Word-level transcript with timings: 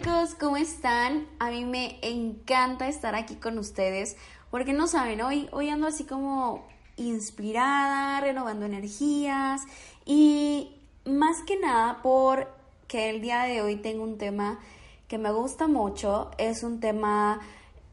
chicos, 0.00 0.34
¿cómo 0.34 0.56
están? 0.56 1.26
A 1.38 1.50
mí 1.50 1.66
me 1.66 1.98
encanta 2.00 2.88
estar 2.88 3.14
aquí 3.14 3.34
con 3.34 3.58
ustedes 3.58 4.16
porque 4.50 4.72
no 4.72 4.86
saben, 4.86 5.20
hoy, 5.20 5.48
hoy 5.52 5.68
ando 5.68 5.86
así 5.86 6.04
como 6.04 6.66
inspirada, 6.96 8.18
renovando 8.20 8.64
energías 8.64 9.62
y 10.06 10.74
más 11.04 11.42
que 11.46 11.58
nada 11.58 12.00
porque 12.02 13.10
el 13.10 13.20
día 13.20 13.42
de 13.42 13.60
hoy 13.60 13.76
tengo 13.76 14.04
un 14.04 14.16
tema 14.16 14.58
que 15.06 15.18
me 15.18 15.32
gusta 15.32 15.66
mucho, 15.66 16.30
es 16.38 16.62
un 16.62 16.80
tema 16.80 17.40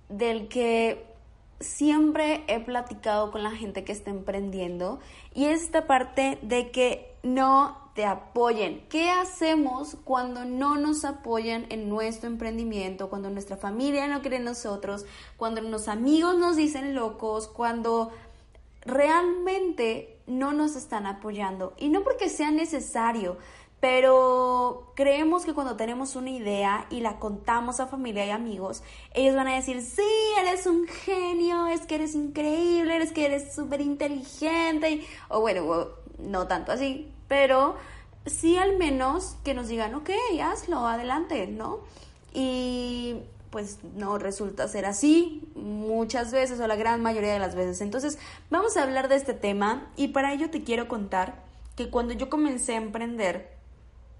del 0.07 0.47
que 0.47 1.05
siempre 1.59 2.45
he 2.47 2.61
platicado 2.61 3.31
con 3.31 3.43
la 3.43 3.51
gente 3.51 3.83
que 3.83 3.91
está 3.91 4.11
emprendiendo 4.11 4.99
y 5.33 5.45
es 5.45 5.63
esta 5.63 5.87
parte 5.87 6.37
de 6.41 6.71
que 6.71 7.16
no 7.33 7.91
te 7.93 8.05
apoyen. 8.05 8.85
¿Qué 8.89 9.09
hacemos 9.09 9.97
cuando 10.03 10.45
no 10.45 10.77
nos 10.77 11.03
apoyan 11.03 11.65
en 11.69 11.89
nuestro 11.89 12.29
emprendimiento? 12.29 13.09
Cuando 13.09 13.29
nuestra 13.29 13.57
familia 13.57 14.07
no 14.07 14.21
cree 14.21 14.37
en 14.37 14.45
nosotros, 14.45 15.05
cuando 15.35 15.61
los 15.61 15.87
amigos 15.87 16.37
nos 16.37 16.55
dicen 16.55 16.93
locos, 16.93 17.47
cuando 17.47 18.11
realmente 18.81 20.19
no 20.27 20.53
nos 20.53 20.75
están 20.75 21.07
apoyando. 21.07 21.73
Y 21.77 21.89
no 21.89 22.03
porque 22.03 22.29
sea 22.29 22.51
necesario, 22.51 23.37
pero 23.79 24.91
creemos 24.95 25.45
que 25.45 25.53
cuando 25.53 25.75
tenemos 25.75 26.15
una 26.15 26.29
idea 26.29 26.87
y 26.89 27.01
la 27.01 27.19
contamos 27.19 27.79
a 27.79 27.87
familia 27.87 28.25
y 28.25 28.29
amigos, 28.29 28.83
ellos 29.13 29.35
van 29.35 29.47
a 29.47 29.55
decir, 29.55 29.81
sí, 29.81 30.01
eres 30.39 30.67
un 30.67 30.87
genio, 30.87 31.67
es 31.67 31.85
que 31.85 31.95
eres 31.95 32.15
increíble, 32.15 32.95
eres 32.95 33.11
que 33.11 33.25
eres 33.25 33.53
súper 33.53 33.81
inteligente, 33.81 35.05
o 35.29 35.41
bueno, 35.41 35.89
no 36.19 36.47
tanto 36.47 36.71
así, 36.71 37.11
pero 37.27 37.75
sí 38.25 38.57
al 38.57 38.77
menos 38.77 39.35
que 39.43 39.53
nos 39.53 39.67
digan, 39.67 39.95
ok, 39.95 40.09
hazlo, 40.41 40.87
adelante, 40.87 41.47
¿no? 41.47 41.79
Y 42.33 43.17
pues 43.49 43.79
no 43.95 44.17
resulta 44.17 44.67
ser 44.67 44.85
así 44.85 45.47
muchas 45.55 46.31
veces 46.31 46.59
o 46.59 46.67
la 46.67 46.75
gran 46.75 47.01
mayoría 47.01 47.33
de 47.33 47.39
las 47.39 47.55
veces. 47.55 47.81
Entonces, 47.81 48.19
vamos 48.49 48.77
a 48.77 48.83
hablar 48.83 49.07
de 49.07 49.15
este 49.15 49.33
tema 49.33 49.89
y 49.95 50.09
para 50.09 50.33
ello 50.33 50.49
te 50.49 50.63
quiero 50.63 50.87
contar 50.87 51.43
que 51.75 51.89
cuando 51.89 52.13
yo 52.13 52.29
comencé 52.29 52.73
a 52.73 52.77
emprender, 52.77 53.55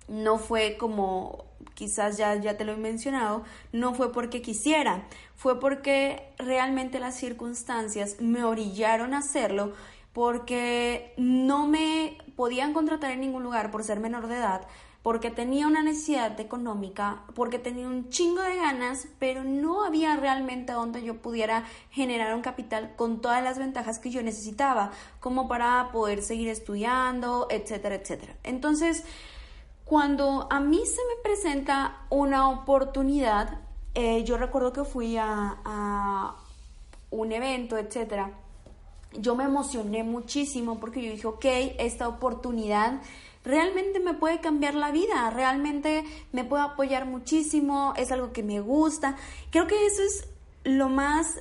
no 0.08 0.38
fue 0.39 0.78
como 0.78 1.45
quizás 1.73 2.17
ya, 2.17 2.36
ya 2.36 2.58
te 2.58 2.66
lo 2.66 2.73
he 2.73 2.78
mencionado, 2.78 3.44
no 3.72 3.94
fue 3.94 4.12
porque 4.12 4.42
quisiera, 4.42 5.08
fue 5.36 5.60
porque 5.60 6.32
realmente 6.38 7.00
las 7.00 7.16
circunstancias 7.16 8.17
me 8.20 8.44
orillaron 8.44 9.14
a 9.14 9.20
hacerlo 9.20 9.73
porque 10.18 11.14
no 11.16 11.68
me 11.68 12.18
podían 12.36 12.73
contratar 12.73 13.12
en 13.12 13.22
ningún 13.22 13.44
lugar 13.44 13.70
por 13.70 13.84
ser 13.84 14.00
menor 14.00 14.26
de 14.26 14.38
edad, 14.38 14.62
porque 15.04 15.30
tenía 15.30 15.68
una 15.68 15.84
necesidad 15.84 16.40
económica, 16.40 17.22
porque 17.36 17.60
tenía 17.60 17.86
un 17.86 18.10
chingo 18.10 18.42
de 18.42 18.56
ganas, 18.56 19.10
pero 19.20 19.44
no 19.44 19.86
había 19.86 20.16
realmente 20.16 20.73
donde 20.73 21.04
yo 21.04 21.22
pudiera 21.22 21.66
generar 21.92 22.34
un 22.34 22.42
capital 22.42 22.95
con 22.95 23.22
todas 23.22 23.44
las 23.44 23.60
ventajas 23.60 24.00
que 24.00 24.10
yo 24.10 24.23
necesitaba, 24.23 24.90
como 25.20 25.48
para 25.48 25.92
poder 25.92 26.23
seguir 26.23 26.50
estudiando, 26.50 27.45
etcétera, 27.52 27.94
etcétera. 27.94 28.38
Entonces, 28.42 29.04
cuando 29.86 30.48
a 30.50 30.60
mí 30.60 30.84
se 30.84 31.02
me 31.16 31.22
presenta 31.22 32.08
una 32.10 32.50
oportunidad, 32.50 33.60
eh, 33.94 34.23
yo 34.23 34.40
recuerdo 34.40 34.73
que 34.73 34.84
fui 34.84 35.16
a, 35.16 36.34
un 37.12 37.32
evento, 37.32 37.78
etcétera. 37.78 38.47
Yo 39.14 39.36
me 39.36 39.46
emocioné 39.46 40.04
muchísimo 40.04 40.80
porque 40.80 41.02
yo 41.02 41.12
dije, 41.12 41.28
ok, 41.28 41.46
esta 41.80 42.08
oportunidad 42.08 43.02
realmente 43.48 44.02
me 44.02 44.14
puede 44.14 44.42
cambiar 44.42 44.76
la 44.76 44.92
vida, 44.92 45.30
realmente 45.30 46.04
me 46.34 46.44
puede 46.44 46.64
apoyar 46.64 47.06
muchísimo, 47.06 47.94
es 47.96 48.12
algo 48.12 48.34
que 48.34 48.44
me 48.44 48.60
gusta. 48.60 49.16
Creo 49.52 49.67
que 49.67 49.86
eso 49.86 50.02
es 50.04 50.28
lo 50.66 50.90
más, 50.90 51.40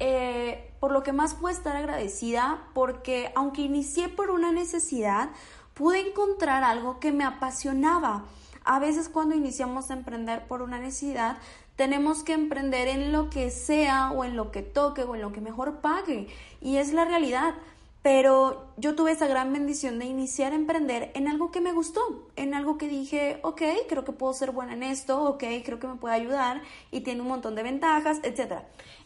eh, 0.00 0.72
por 0.80 0.90
lo 0.90 1.04
que 1.04 1.12
más 1.12 1.34
puedo 1.34 1.54
estar 1.56 1.76
agradecida, 1.76 2.64
porque 2.74 3.32
aunque 3.36 3.62
inicié 3.62 4.08
por 4.08 4.30
una 4.30 4.50
necesidad, 4.50 5.30
pude 5.74 6.08
encontrar 6.08 6.64
algo 6.64 6.98
que 6.98 7.12
me 7.12 7.24
apasionaba. 7.24 8.24
A 8.64 8.78
veces 8.80 9.08
cuando 9.08 9.36
iniciamos 9.36 9.90
a 9.90 9.94
emprender 9.94 10.48
por 10.48 10.62
una 10.62 10.78
necesidad, 10.78 11.38
tenemos 11.76 12.22
que 12.22 12.32
emprender 12.32 12.88
en 12.88 13.12
lo 13.12 13.30
que 13.30 13.50
sea 13.50 14.12
o 14.12 14.24
en 14.24 14.36
lo 14.36 14.50
que 14.50 14.62
toque 14.62 15.02
o 15.02 15.14
en 15.14 15.22
lo 15.22 15.32
que 15.32 15.40
mejor 15.40 15.80
pague. 15.80 16.28
Y 16.60 16.76
es 16.76 16.92
la 16.92 17.04
realidad. 17.04 17.54
Pero 18.02 18.66
yo 18.76 18.94
tuve 18.94 19.12
esa 19.12 19.26
gran 19.26 19.50
bendición 19.50 19.98
de 19.98 20.04
iniciar 20.04 20.52
a 20.52 20.56
emprender 20.56 21.10
en 21.14 21.26
algo 21.26 21.50
que 21.50 21.62
me 21.62 21.72
gustó, 21.72 22.28
en 22.36 22.52
algo 22.52 22.76
que 22.76 22.86
dije, 22.86 23.38
ok, 23.42 23.62
creo 23.88 24.04
que 24.04 24.12
puedo 24.12 24.34
ser 24.34 24.50
buena 24.50 24.74
en 24.74 24.82
esto, 24.82 25.22
ok, 25.24 25.42
creo 25.64 25.80
que 25.80 25.86
me 25.86 25.94
puede 25.94 26.14
ayudar 26.14 26.60
y 26.90 27.00
tiene 27.00 27.22
un 27.22 27.28
montón 27.28 27.54
de 27.54 27.62
ventajas, 27.62 28.20
etc. 28.22 28.56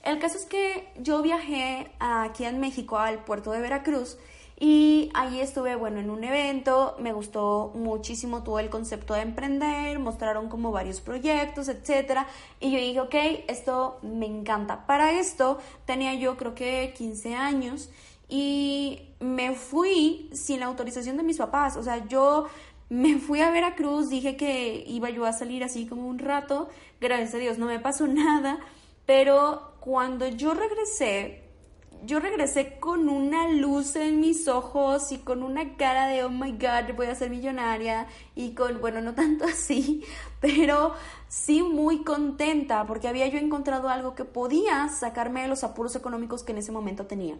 El 0.03 0.19
caso 0.19 0.37
es 0.37 0.47
que 0.47 0.89
yo 0.99 1.23
viajé 1.23 1.93
aquí 2.01 2.45
en 2.45 2.59
México 2.59 2.99
al 2.99 3.23
puerto 3.25 3.53
de 3.53 3.61
Veracruz 3.61 4.19
y 4.61 5.11
ahí 5.15 5.41
estuve, 5.41 5.77
bueno, 5.77 6.01
en 6.01 6.11
un 6.11 6.25
evento, 6.25 6.97
me 6.99 7.13
gustó 7.13 7.71
muchísimo 7.77 8.43
todo 8.43 8.59
el 8.59 8.71
concepto 8.71 9.15
de 9.15 9.21
emprender, 9.21 10.01
mostraron 10.01 10.49
como 10.49 10.73
varios 10.73 11.01
proyectos, 11.01 11.69
etcétera, 11.69 12.27
y 12.59 12.73
yo 12.73 12.79
dije, 12.79 13.01
ok, 13.01 13.45
esto 13.47 14.01
me 14.03 14.27
encanta. 14.27 14.85
Para 14.87 15.13
esto 15.13 15.59
tenía 15.85 16.15
yo 16.15 16.37
creo 16.37 16.57
que 16.57 16.93
15 16.97 17.37
años 17.37 17.89
y 18.29 19.11
me 19.21 19.55
fui 19.55 20.29
sin 20.33 20.59
la 20.59 20.67
autorización 20.67 21.17
de 21.17 21.23
mis 21.23 21.39
papás, 21.39 21.77
o 21.77 21.85
sea, 21.85 22.05
yo 22.09 22.47
me 22.89 23.19
fui 23.19 23.41
a 23.41 23.53
Veracruz, 23.53 24.09
dije 24.09 24.37
que 24.37 24.83
iba 24.89 25.09
yo 25.11 25.25
a 25.25 25.33
salir 25.33 25.63
así 25.63 25.87
como 25.87 26.09
un 26.09 26.19
rato, 26.19 26.69
gracias 27.01 27.35
a 27.35 27.39
Dios 27.39 27.59
no 27.59 27.67
me 27.67 27.79
pasó 27.79 28.07
nada, 28.09 28.59
pero 29.07 29.75
cuando 29.79 30.27
yo 30.27 30.53
regresé, 30.53 31.48
yo 32.05 32.21
regresé 32.21 32.79
con 32.79 33.09
una 33.09 33.49
luz 33.49 33.97
en 33.97 34.21
mis 34.21 34.49
ojos 34.49 35.13
y 35.13 35.19
con 35.19 35.43
una 35.43 35.77
cara 35.77 36.07
de, 36.07 36.25
oh 36.25 36.31
my 36.31 36.53
god, 36.53 36.95
voy 36.97 37.07
a 37.07 37.15
ser 37.15 37.31
millonaria 37.31 38.07
y 38.35 38.55
con, 38.55 38.81
bueno, 38.81 39.01
no 39.01 39.15
tanto 39.15 39.45
así, 39.51 40.05
pero 40.41 40.95
sí 41.29 41.63
muy 41.63 42.05
contenta 42.05 42.87
porque 42.87 43.09
había 43.09 43.27
yo 43.29 43.39
encontrado 43.39 43.89
algo 43.89 44.15
que 44.15 44.25
podía 44.25 44.89
sacarme 44.89 45.43
de 45.43 45.49
los 45.49 45.65
apuros 45.65 45.97
económicos 45.97 46.43
que 46.43 46.53
en 46.53 46.59
ese 46.59 46.73
momento 46.73 47.07
tenía. 47.07 47.37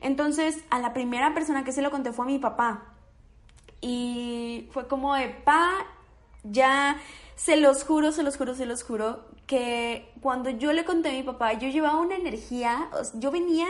Entonces, 0.00 0.58
a 0.70 0.78
la 0.78 0.92
primera 0.92 1.34
persona 1.34 1.64
que 1.64 1.72
se 1.72 1.82
lo 1.82 1.90
conté 1.90 2.12
fue 2.12 2.24
a 2.24 2.28
mi 2.28 2.38
papá 2.38 2.94
y 3.80 4.68
fue 4.72 4.88
como 4.88 5.14
de, 5.14 5.28
pa, 5.28 5.70
ya, 6.44 7.00
se 7.36 7.56
los 7.56 7.84
juro, 7.84 8.10
se 8.10 8.22
los 8.22 8.36
juro, 8.36 8.54
se 8.54 8.66
los 8.66 8.82
juro, 8.82 9.27
que 9.48 10.12
cuando 10.20 10.50
yo 10.50 10.72
le 10.72 10.84
conté 10.84 11.08
a 11.08 11.12
mi 11.12 11.22
papá, 11.24 11.54
yo 11.54 11.68
llevaba 11.68 11.98
una 11.98 12.14
energía, 12.14 12.90
yo 13.14 13.30
venía 13.30 13.66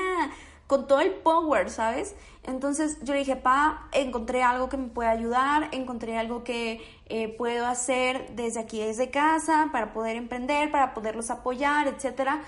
con 0.67 0.89
todo 0.89 1.01
el 1.01 1.13
power, 1.13 1.71
¿sabes? 1.71 2.17
Entonces 2.43 2.99
yo 3.03 3.15
le 3.15 3.21
dije, 3.21 3.37
pa, 3.37 3.89
encontré 3.93 4.43
algo 4.43 4.69
que 4.69 4.77
me 4.77 4.89
puede 4.89 5.09
ayudar, 5.09 5.69
encontré 5.71 6.19
algo 6.19 6.43
que 6.43 6.83
eh, 7.07 7.29
puedo 7.29 7.65
hacer 7.67 8.35
desde 8.35 8.59
aquí, 8.59 8.81
desde 8.81 9.09
casa, 9.11 9.69
para 9.71 9.93
poder 9.93 10.17
emprender, 10.17 10.71
para 10.73 10.95
poderlos 10.95 11.31
apoyar, 11.31 11.87
etcétera. 11.87 12.43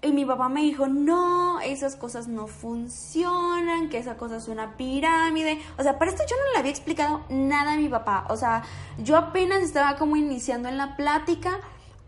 Y 0.00 0.12
mi 0.12 0.24
papá 0.24 0.48
me 0.48 0.62
dijo, 0.62 0.86
no, 0.86 1.60
esas 1.60 1.96
cosas 1.96 2.28
no 2.28 2.46
funcionan, 2.46 3.88
que 3.90 3.98
esa 3.98 4.16
cosa 4.16 4.36
es 4.36 4.46
una 4.46 4.76
pirámide. 4.76 5.60
O 5.78 5.82
sea, 5.82 5.98
para 5.98 6.12
esto 6.12 6.22
yo 6.30 6.36
no 6.36 6.52
le 6.52 6.58
había 6.60 6.70
explicado 6.70 7.24
nada 7.28 7.72
a 7.72 7.76
mi 7.76 7.88
papá. 7.88 8.24
O 8.30 8.36
sea, 8.36 8.62
yo 8.98 9.16
apenas 9.16 9.62
estaba 9.62 9.96
como 9.96 10.16
iniciando 10.16 10.68
en 10.68 10.78
la 10.78 10.96
plática 10.96 11.58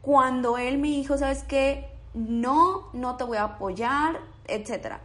cuando 0.02 0.58
él 0.58 0.78
me 0.78 0.88
dijo, 0.88 1.16
¿sabes 1.16 1.44
qué? 1.44 1.88
No, 2.12 2.90
no 2.92 3.16
te 3.16 3.24
voy 3.24 3.38
a 3.38 3.44
apoyar, 3.44 4.20
etc. 4.46 4.96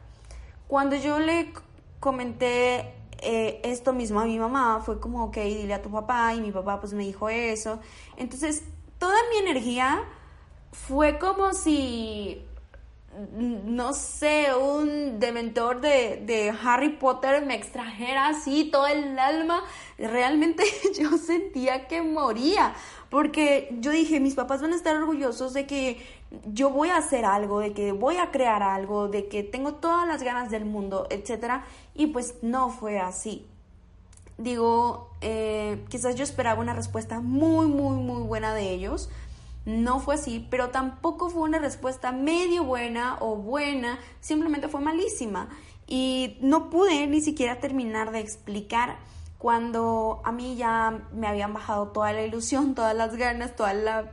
Cuando 0.68 0.96
yo 0.96 1.20
le 1.20 1.54
comenté 2.00 2.94
eh, 3.20 3.62
esto 3.64 3.94
mismo 3.94 4.20
a 4.20 4.26
mi 4.26 4.38
mamá, 4.40 4.82
fue 4.84 5.00
como, 5.00 5.24
ok, 5.26 5.38
dile 5.38 5.76
a 5.76 5.82
tu 5.82 5.90
papá, 5.90 6.34
y 6.34 6.42
mi 6.42 6.52
papá 6.52 6.80
pues 6.80 6.94
me 6.94 7.04
dijo 7.04 7.30
eso. 7.30 7.80
Entonces, 8.18 8.64
toda 8.98 9.16
mi 9.32 9.38
energía 9.48 10.04
fue 10.72 11.20
como 11.20 11.54
si 11.54 12.44
no 13.34 13.94
sé, 13.94 14.54
un 14.56 15.20
dementor 15.20 15.82
de, 15.82 16.22
de, 16.24 16.54
Harry 16.64 16.90
Potter 16.90 17.44
me 17.46 17.56
extrajera 17.56 18.28
así 18.28 18.70
todo 18.72 18.86
el 18.86 19.18
alma, 19.18 19.64
realmente 19.98 20.64
yo 21.00 21.18
sentía 21.18 21.88
que 21.88 22.04
moría, 22.04 22.76
porque 23.10 23.76
yo 23.80 23.92
dije, 23.92 24.20
mis 24.20 24.36
papás 24.36 24.62
van 24.62 24.74
a 24.74 24.76
estar 24.76 24.96
orgullosos 24.96 25.54
de 25.54 25.66
que 25.66 26.02
yo 26.52 26.70
voy 26.70 26.90
a 26.90 26.98
hacer 26.98 27.26
algo, 27.26 27.60
de 27.60 27.74
que 27.74 27.92
voy 27.92 28.18
a 28.18 28.32
crear 28.32 28.64
algo, 28.64 29.08
de 29.08 29.28
que 29.28 29.44
tengo 29.44 29.76
todas 29.76 30.08
las 30.08 30.24
ganas 30.24 30.52
del 30.52 30.66
mundo, 30.66 31.08
etc. 31.10 31.62
Y 31.96 32.08
pues 32.08 32.36
no 32.42 32.70
fue 32.70 33.00
así. 33.00 33.46
Digo, 34.38 35.10
eh, 35.22 35.84
quizás 35.90 36.16
yo 36.16 36.24
esperaba 36.24 36.62
una 36.62 36.74
respuesta 36.74 37.22
muy, 37.22 37.68
muy, 37.68 37.98
muy 37.98 38.22
buena 38.22 38.54
de 38.54 38.70
ellos, 38.72 39.10
no 39.66 40.00
fue 40.00 40.16
así, 40.16 40.46
pero 40.50 40.70
tampoco 40.70 41.30
fue 41.30 41.42
una 41.42 41.60
respuesta 41.60 42.12
medio 42.12 42.64
buena 42.64 43.18
o 43.20 43.36
buena, 43.36 44.00
simplemente 44.22 44.68
fue 44.68 44.80
malísima. 44.80 45.50
Y 45.88 46.38
no 46.42 46.70
pude 46.70 47.08
ni 47.08 47.22
siquiera 47.22 47.60
terminar 47.60 48.12
de 48.12 48.20
explicar 48.20 48.98
cuando 49.38 50.22
a 50.24 50.32
mí 50.32 50.56
ya 50.56 51.00
me 51.14 51.28
habían 51.28 51.54
bajado 51.54 51.90
toda 51.90 52.14
la 52.14 52.24
ilusión, 52.24 52.76
todas 52.76 52.96
las 52.96 53.16
ganas, 53.16 53.56
toda 53.56 53.74
la 53.74 54.12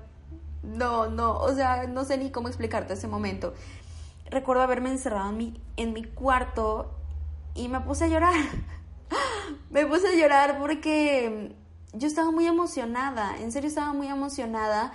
no, 0.62 1.08
no, 1.08 1.38
o 1.38 1.54
sea, 1.54 1.86
no 1.86 2.04
sé 2.04 2.16
ni 2.18 2.30
cómo 2.30 2.48
explicarte 2.48 2.94
ese 2.94 3.06
momento. 3.06 3.54
Recuerdo 4.30 4.62
haberme 4.62 4.90
encerrado 4.90 5.30
en 5.30 5.36
mi, 5.36 5.60
en 5.76 5.92
mi 5.92 6.04
cuarto 6.04 6.90
y 7.54 7.68
me 7.68 7.80
puse 7.80 8.04
a 8.04 8.08
llorar. 8.08 8.34
me 9.70 9.86
puse 9.86 10.08
a 10.08 10.14
llorar 10.14 10.58
porque 10.58 11.54
yo 11.92 12.06
estaba 12.06 12.30
muy 12.30 12.46
emocionada, 12.46 13.36
en 13.38 13.52
serio 13.52 13.68
estaba 13.68 13.92
muy 13.92 14.08
emocionada 14.08 14.92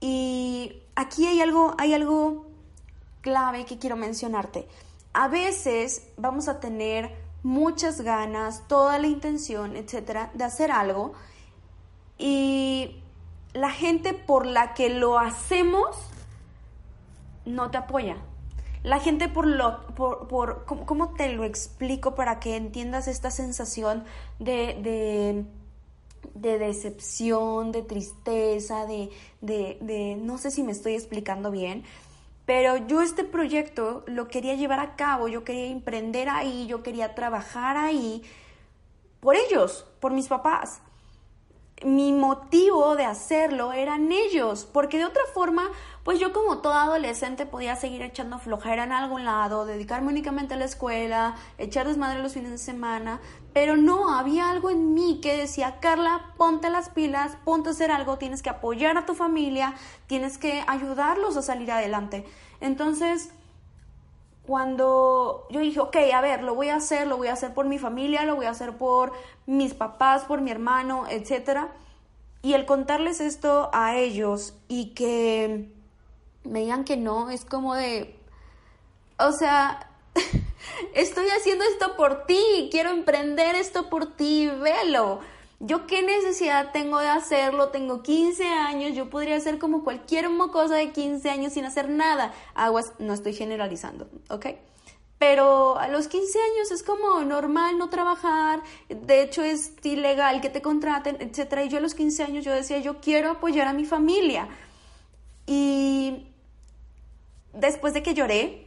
y 0.00 0.82
aquí 0.96 1.26
hay 1.26 1.40
algo, 1.40 1.74
hay 1.78 1.92
algo 1.92 2.46
clave 3.20 3.64
que 3.66 3.78
quiero 3.78 3.96
mencionarte. 3.96 4.66
A 5.12 5.28
veces 5.28 6.08
vamos 6.16 6.48
a 6.48 6.60
tener 6.60 7.29
muchas 7.42 8.00
ganas, 8.02 8.66
toda 8.68 8.98
la 8.98 9.06
intención, 9.06 9.76
etcétera, 9.76 10.30
de 10.34 10.44
hacer 10.44 10.70
algo 10.70 11.12
y 12.18 12.96
la 13.54 13.70
gente 13.70 14.12
por 14.14 14.46
la 14.46 14.74
que 14.74 14.90
lo 14.90 15.18
hacemos 15.18 15.96
no 17.44 17.70
te 17.70 17.78
apoya. 17.78 18.16
La 18.82 18.98
gente 18.98 19.28
por 19.28 19.46
lo, 19.46 19.86
por, 19.94 20.28
por 20.28 20.64
¿cómo, 20.64 21.10
te 21.10 21.32
lo 21.32 21.44
explico 21.44 22.14
para 22.14 22.40
que 22.40 22.56
entiendas 22.56 23.08
esta 23.08 23.30
sensación 23.30 24.04
de, 24.38 25.44
de, 26.34 26.58
decepción, 26.58 27.72
de 27.72 27.82
tristeza, 27.82 28.86
de, 28.86 29.10
de, 29.42 30.16
no 30.18 30.38
sé 30.38 30.50
si 30.50 30.62
me 30.62 30.72
estoy 30.72 30.94
explicando 30.94 31.50
bien, 31.50 31.84
pero 32.50 32.76
yo 32.78 33.00
este 33.00 33.22
proyecto 33.22 34.02
lo 34.08 34.26
quería 34.26 34.56
llevar 34.56 34.80
a 34.80 34.96
cabo, 34.96 35.28
yo 35.28 35.44
quería 35.44 35.66
emprender 35.66 36.28
ahí, 36.28 36.66
yo 36.66 36.82
quería 36.82 37.14
trabajar 37.14 37.76
ahí 37.76 38.24
por 39.20 39.36
ellos, 39.36 39.86
por 40.00 40.12
mis 40.12 40.26
papás 40.26 40.82
mi 41.84 42.12
motivo 42.12 42.94
de 42.94 43.04
hacerlo 43.04 43.72
eran 43.72 44.12
ellos, 44.12 44.68
porque 44.70 44.98
de 44.98 45.06
otra 45.06 45.22
forma, 45.32 45.70
pues 46.04 46.18
yo 46.18 46.32
como 46.32 46.58
toda 46.58 46.82
adolescente 46.82 47.46
podía 47.46 47.74
seguir 47.76 48.02
echando 48.02 48.38
flojera 48.38 48.84
en 48.84 48.92
algún 48.92 49.24
lado, 49.24 49.64
dedicarme 49.64 50.08
únicamente 50.08 50.54
a 50.54 50.56
la 50.58 50.66
escuela, 50.66 51.36
echar 51.56 51.88
desmadre 51.88 52.22
los 52.22 52.34
fines 52.34 52.50
de 52.50 52.58
semana, 52.58 53.20
pero 53.54 53.76
no, 53.76 54.14
había 54.14 54.50
algo 54.50 54.68
en 54.68 54.92
mí 54.92 55.20
que 55.22 55.36
decía, 55.36 55.80
Carla, 55.80 56.32
ponte 56.36 56.68
las 56.68 56.90
pilas, 56.90 57.36
ponte 57.44 57.70
a 57.70 57.72
hacer 57.72 57.90
algo, 57.90 58.18
tienes 58.18 58.42
que 58.42 58.50
apoyar 58.50 58.98
a 58.98 59.06
tu 59.06 59.14
familia, 59.14 59.74
tienes 60.06 60.36
que 60.36 60.62
ayudarlos 60.66 61.36
a 61.36 61.42
salir 61.42 61.72
adelante. 61.72 62.26
Entonces, 62.60 63.30
cuando 64.50 65.46
yo 65.48 65.60
dije, 65.60 65.78
ok, 65.78 65.96
a 66.12 66.20
ver, 66.20 66.42
lo 66.42 66.56
voy 66.56 66.70
a 66.70 66.74
hacer, 66.74 67.06
lo 67.06 67.16
voy 67.16 67.28
a 67.28 67.34
hacer 67.34 67.54
por 67.54 67.66
mi 67.66 67.78
familia, 67.78 68.24
lo 68.24 68.34
voy 68.34 68.46
a 68.46 68.50
hacer 68.50 68.76
por 68.76 69.12
mis 69.46 69.74
papás, 69.74 70.24
por 70.24 70.40
mi 70.40 70.50
hermano, 70.50 71.04
etc. 71.08 71.68
Y 72.42 72.54
el 72.54 72.66
contarles 72.66 73.20
esto 73.20 73.70
a 73.72 73.94
ellos 73.96 74.54
y 74.66 74.86
que 74.86 75.70
me 76.42 76.62
digan 76.62 76.82
que 76.82 76.96
no, 76.96 77.30
es 77.30 77.44
como 77.44 77.76
de, 77.76 78.18
o 79.20 79.30
sea, 79.30 79.88
estoy 80.94 81.28
haciendo 81.28 81.64
esto 81.66 81.94
por 81.96 82.26
ti, 82.26 82.70
quiero 82.72 82.90
emprender 82.90 83.54
esto 83.54 83.88
por 83.88 84.16
ti, 84.16 84.48
velo. 84.48 85.20
Yo 85.62 85.86
qué 85.86 86.02
necesidad 86.02 86.72
tengo 86.72 86.98
de 87.00 87.08
hacerlo, 87.08 87.68
tengo 87.68 88.02
15 88.02 88.44
años, 88.48 88.96
yo 88.96 89.10
podría 89.10 89.36
hacer 89.36 89.58
como 89.58 89.84
cualquier 89.84 90.26
cosa 90.50 90.76
de 90.76 90.90
15 90.90 91.28
años 91.28 91.52
sin 91.52 91.66
hacer 91.66 91.90
nada. 91.90 92.32
Aguas, 92.54 92.94
no 92.98 93.12
estoy 93.12 93.34
generalizando, 93.34 94.08
¿ok? 94.30 94.46
Pero 95.18 95.78
a 95.78 95.88
los 95.88 96.08
15 96.08 96.38
años 96.38 96.70
es 96.70 96.82
como 96.82 97.22
normal 97.24 97.76
no 97.76 97.90
trabajar, 97.90 98.62
de 98.88 99.22
hecho 99.22 99.42
es 99.42 99.74
ilegal 99.82 100.40
que 100.40 100.48
te 100.48 100.62
contraten, 100.62 101.18
etc. 101.20 101.66
Y 101.66 101.68
yo 101.68 101.76
a 101.76 101.82
los 101.82 101.92
15 101.92 102.22
años 102.22 102.42
yo 102.42 102.54
decía, 102.54 102.78
yo 102.78 103.02
quiero 103.02 103.30
apoyar 103.30 103.68
a 103.68 103.74
mi 103.74 103.84
familia. 103.84 104.48
Y 105.44 106.26
después 107.52 107.92
de 107.92 108.02
que 108.02 108.14
lloré, 108.14 108.66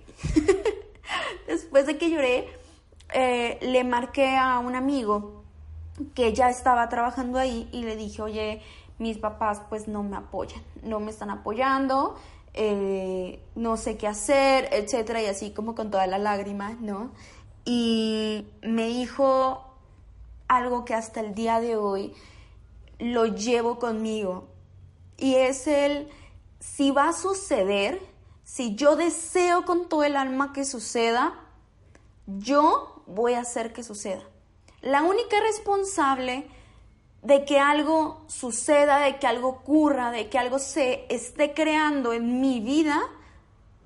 después 1.48 1.88
de 1.88 1.98
que 1.98 2.12
lloré, 2.12 2.50
eh, 3.16 3.57
le 3.63 3.84
marqué 3.84 4.36
a 4.38 4.60
un 4.60 4.75
amigo 4.75 5.43
que 6.13 6.34
ya 6.34 6.50
estaba 6.50 6.90
trabajando 6.90 7.40
ahí 7.40 7.69
y 7.72 7.84
le 7.84 7.95
dije, 7.95 8.22
oye, 8.22 8.62
mis 9.00 9.18
papás 9.18 9.62
pues 9.69 9.88
no 9.88 10.04
me 10.04 10.18
apoyan, 10.18 10.62
no 10.84 11.00
me 11.00 11.12
están 11.12 11.30
apoyando, 11.30 12.16
eh, 12.54 13.44
no 13.56 13.78
sé 13.78 13.98
qué 13.98 14.07
hacer, 14.07 14.69
etcétera, 14.72 15.22
y 15.22 15.25
así 15.25 15.51
como 15.51 15.75
con 15.75 15.92
toda 15.92 16.07
la 16.07 16.18
lágrima, 16.18 16.78
¿no? 16.80 17.12
Y 17.66 18.48
me 18.62 18.88
dijo 18.88 19.75
algo 20.48 20.86
que 20.86 20.94
hasta 20.94 21.22
el 21.22 21.34
día 21.34 21.60
de 21.60 21.75
hoy 21.78 22.13
lo 23.00 23.25
llevo 23.25 23.80
conmigo, 23.80 24.48
y 25.18 25.36
es 25.36 25.68
el, 25.68 26.10
si 26.60 26.92
va 26.92 27.10
a 27.10 27.13
suceder, 27.13 28.01
si 28.44 28.75
yo 28.75 28.96
deseo 28.96 29.66
con 29.66 29.88
todo 29.88 30.04
el 30.04 30.16
alma 30.16 30.54
que 30.54 30.66
suceda, 30.66 31.34
yo 32.28 33.04
voy 33.07 33.34
a 33.34 33.42
hacer 33.42 33.74
que 33.74 33.84
suceda. 33.84 34.24
La 34.84 35.02
única 35.02 35.40
responsable 35.40 36.46
de 37.22 37.46
que 37.46 37.58
algo 37.58 38.26
suceda, 38.28 39.00
de 39.00 39.18
que 39.18 39.28
algo 39.28 39.48
ocurra, 39.48 40.12
de 40.12 40.28
que 40.30 40.38
algo 40.38 40.60
se 40.60 41.06
esté 41.10 41.54
creando 41.54 42.12
en 42.12 42.42
mi 42.42 42.60
vida, 42.60 43.02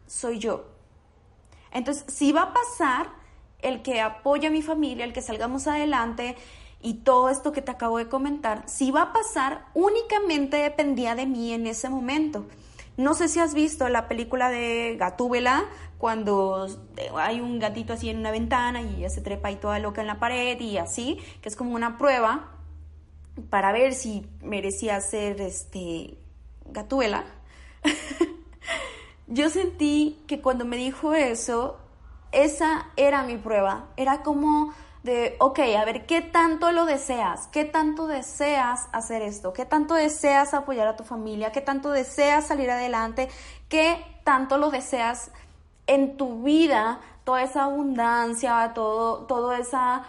soy 0.07 0.39
yo. 0.39 0.65
Entonces, 1.71 2.03
si 2.07 2.31
va 2.31 2.41
a 2.41 2.53
pasar 2.53 3.11
el 3.59 3.83
que 3.83 4.01
apoya 4.01 4.49
a 4.49 4.51
mi 4.51 4.63
familia, 4.63 5.05
el 5.05 5.13
que 5.13 5.21
salgamos 5.21 5.67
adelante 5.67 6.35
y 6.81 6.95
todo 6.95 7.29
esto 7.29 7.51
que 7.51 7.61
te 7.61 7.69
acabo 7.69 7.99
de 7.99 8.09
comentar, 8.09 8.67
si 8.67 8.89
va 8.89 9.03
a 9.03 9.13
pasar, 9.13 9.67
únicamente 9.75 10.57
dependía 10.57 11.13
de 11.13 11.27
mí 11.27 11.53
en 11.53 11.67
ese 11.67 11.89
momento. 11.89 12.45
No 12.97 13.13
sé 13.13 13.27
si 13.27 13.39
has 13.39 13.53
visto 13.53 13.87
la 13.89 14.07
película 14.07 14.49
de 14.49 14.95
Gatúbela, 14.97 15.65
cuando 15.97 16.67
hay 17.15 17.41
un 17.41 17.59
gatito 17.59 17.93
así 17.93 18.09
en 18.09 18.19
una 18.19 18.31
ventana 18.31 18.81
y 18.81 18.97
ella 18.97 19.09
se 19.09 19.21
trepa 19.21 19.49
ahí 19.49 19.55
toda 19.55 19.79
loca 19.79 20.01
en 20.01 20.07
la 20.07 20.19
pared 20.19 20.59
y 20.59 20.77
así, 20.77 21.19
que 21.41 21.49
es 21.49 21.55
como 21.55 21.73
una 21.73 21.97
prueba 21.97 22.51
para 23.49 23.71
ver 23.71 23.93
si 23.93 24.27
merecía 24.41 24.99
ser 25.01 25.41
este 25.41 26.17
Gatúbela. 26.65 27.25
Yo 29.27 29.49
sentí 29.49 30.23
que 30.27 30.41
cuando 30.41 30.65
me 30.65 30.77
dijo 30.77 31.13
eso, 31.13 31.79
esa 32.31 32.87
era 32.95 33.23
mi 33.23 33.37
prueba. 33.37 33.89
Era 33.97 34.21
como 34.23 34.73
de, 35.03 35.35
ok, 35.39 35.59
a 35.77 35.85
ver, 35.85 36.05
¿qué 36.05 36.21
tanto 36.21 36.71
lo 36.71 36.85
deseas? 36.85 37.47
¿Qué 37.47 37.65
tanto 37.65 38.07
deseas 38.07 38.89
hacer 38.91 39.21
esto? 39.21 39.53
¿Qué 39.53 39.65
tanto 39.65 39.93
deseas 39.93 40.53
apoyar 40.53 40.87
a 40.87 40.95
tu 40.95 41.03
familia? 41.03 41.51
¿Qué 41.51 41.61
tanto 41.61 41.91
deseas 41.91 42.47
salir 42.47 42.69
adelante? 42.69 43.29
¿Qué 43.69 44.03
tanto 44.23 44.57
lo 44.57 44.69
deseas 44.71 45.31
en 45.87 46.17
tu 46.17 46.43
vida? 46.43 47.01
Toda 47.23 47.43
esa 47.43 47.63
abundancia, 47.63 48.71
todo, 48.73 49.25
todo 49.25 49.53
esa, 49.53 50.03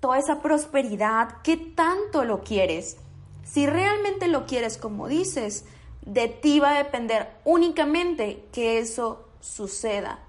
toda 0.00 0.18
esa 0.18 0.40
prosperidad, 0.40 1.42
¿qué 1.42 1.56
tanto 1.56 2.24
lo 2.24 2.42
quieres? 2.42 2.96
Si 3.44 3.66
realmente 3.66 4.28
lo 4.28 4.46
quieres 4.46 4.78
como 4.78 5.08
dices, 5.08 5.66
de 6.02 6.28
ti 6.28 6.60
va 6.60 6.70
a 6.70 6.78
depender 6.78 7.28
únicamente 7.44 8.44
que 8.52 8.78
eso 8.78 9.28
suceda. 9.40 10.20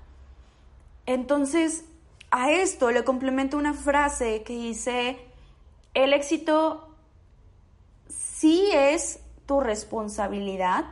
Entonces, 1.05 1.85
a 2.31 2.51
esto 2.51 2.91
le 2.91 3.03
complemento 3.03 3.57
una 3.57 3.73
frase 3.73 4.43
que 4.43 4.53
dice, 4.53 5.19
el 5.93 6.13
éxito 6.13 6.89
sí 8.07 8.69
es 8.73 9.19
tu 9.45 9.59
responsabilidad, 9.59 10.85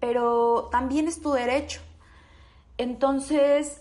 pero 0.00 0.68
también 0.72 1.06
es 1.06 1.20
tu 1.20 1.32
derecho. 1.32 1.80
Entonces, 2.82 3.80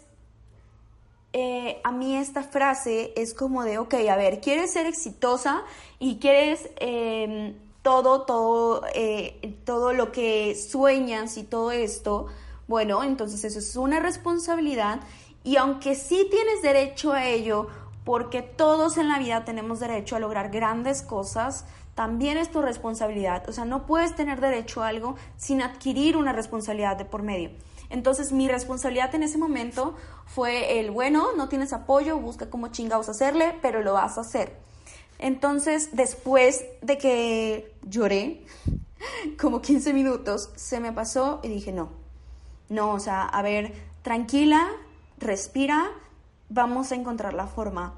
eh, 1.33 1.81
a 1.83 1.91
mí 1.91 2.15
esta 2.15 2.43
frase 2.43 3.13
es 3.15 3.33
como 3.33 3.63
de, 3.63 3.77
ok, 3.77 3.95
a 4.09 4.15
ver, 4.15 4.41
quieres 4.41 4.71
ser 4.73 4.85
exitosa 4.85 5.63
y 5.97 6.17
quieres 6.17 6.69
em, 6.79 7.55
todo, 7.81 8.23
todo, 8.23 8.83
eh, 8.93 9.57
todo 9.65 9.93
lo 9.93 10.11
que 10.11 10.55
sueñas 10.55 11.37
y 11.37 11.43
todo 11.43 11.71
esto, 11.71 12.27
bueno, 12.67 13.03
entonces 13.03 13.43
eso 13.43 13.59
es 13.59 13.75
una 13.75 13.99
responsabilidad 13.99 14.99
y 15.43 15.55
aunque 15.57 15.95
sí 15.95 16.27
tienes 16.29 16.61
derecho 16.61 17.13
a 17.13 17.25
ello, 17.25 17.67
porque 18.03 18.41
todos 18.41 18.97
en 18.97 19.09
la 19.09 19.19
vida 19.19 19.45
tenemos 19.45 19.79
derecho 19.79 20.15
a 20.15 20.19
lograr 20.19 20.51
grandes 20.51 21.01
cosas, 21.01 21.65
también 21.95 22.37
es 22.37 22.51
tu 22.51 22.61
responsabilidad. 22.61 23.47
O 23.49 23.51
sea, 23.51 23.65
no 23.65 23.85
puedes 23.85 24.15
tener 24.15 24.41
derecho 24.41 24.83
a 24.83 24.87
algo 24.87 25.15
sin 25.37 25.61
adquirir 25.61 26.17
una 26.17 26.33
responsabilidad 26.33 26.97
de 26.97 27.05
por 27.05 27.23
medio. 27.23 27.51
Entonces, 27.91 28.31
mi 28.31 28.47
responsabilidad 28.47 29.13
en 29.15 29.23
ese 29.23 29.37
momento 29.37 29.95
fue 30.25 30.79
el, 30.79 30.91
bueno, 30.91 31.33
no 31.35 31.49
tienes 31.49 31.73
apoyo, 31.73 32.17
busca 32.17 32.49
cómo 32.49 32.69
chingados 32.69 33.09
hacerle, 33.09 33.53
pero 33.61 33.83
lo 33.83 33.93
vas 33.93 34.17
a 34.17 34.21
hacer. 34.21 34.57
Entonces, 35.19 35.89
después 35.91 36.65
de 36.81 36.97
que 36.97 37.75
lloré, 37.83 38.45
como 39.39 39.61
15 39.61 39.93
minutos, 39.93 40.49
se 40.55 40.79
me 40.79 40.93
pasó 40.93 41.41
y 41.43 41.49
dije, 41.49 41.71
no, 41.71 41.89
no, 42.69 42.91
o 42.93 42.99
sea, 42.99 43.23
a 43.23 43.41
ver, 43.41 43.73
tranquila, 44.01 44.69
respira, 45.17 45.91
vamos 46.49 46.91
a 46.91 46.95
encontrar 46.95 47.33
la 47.33 47.47
forma. 47.47 47.95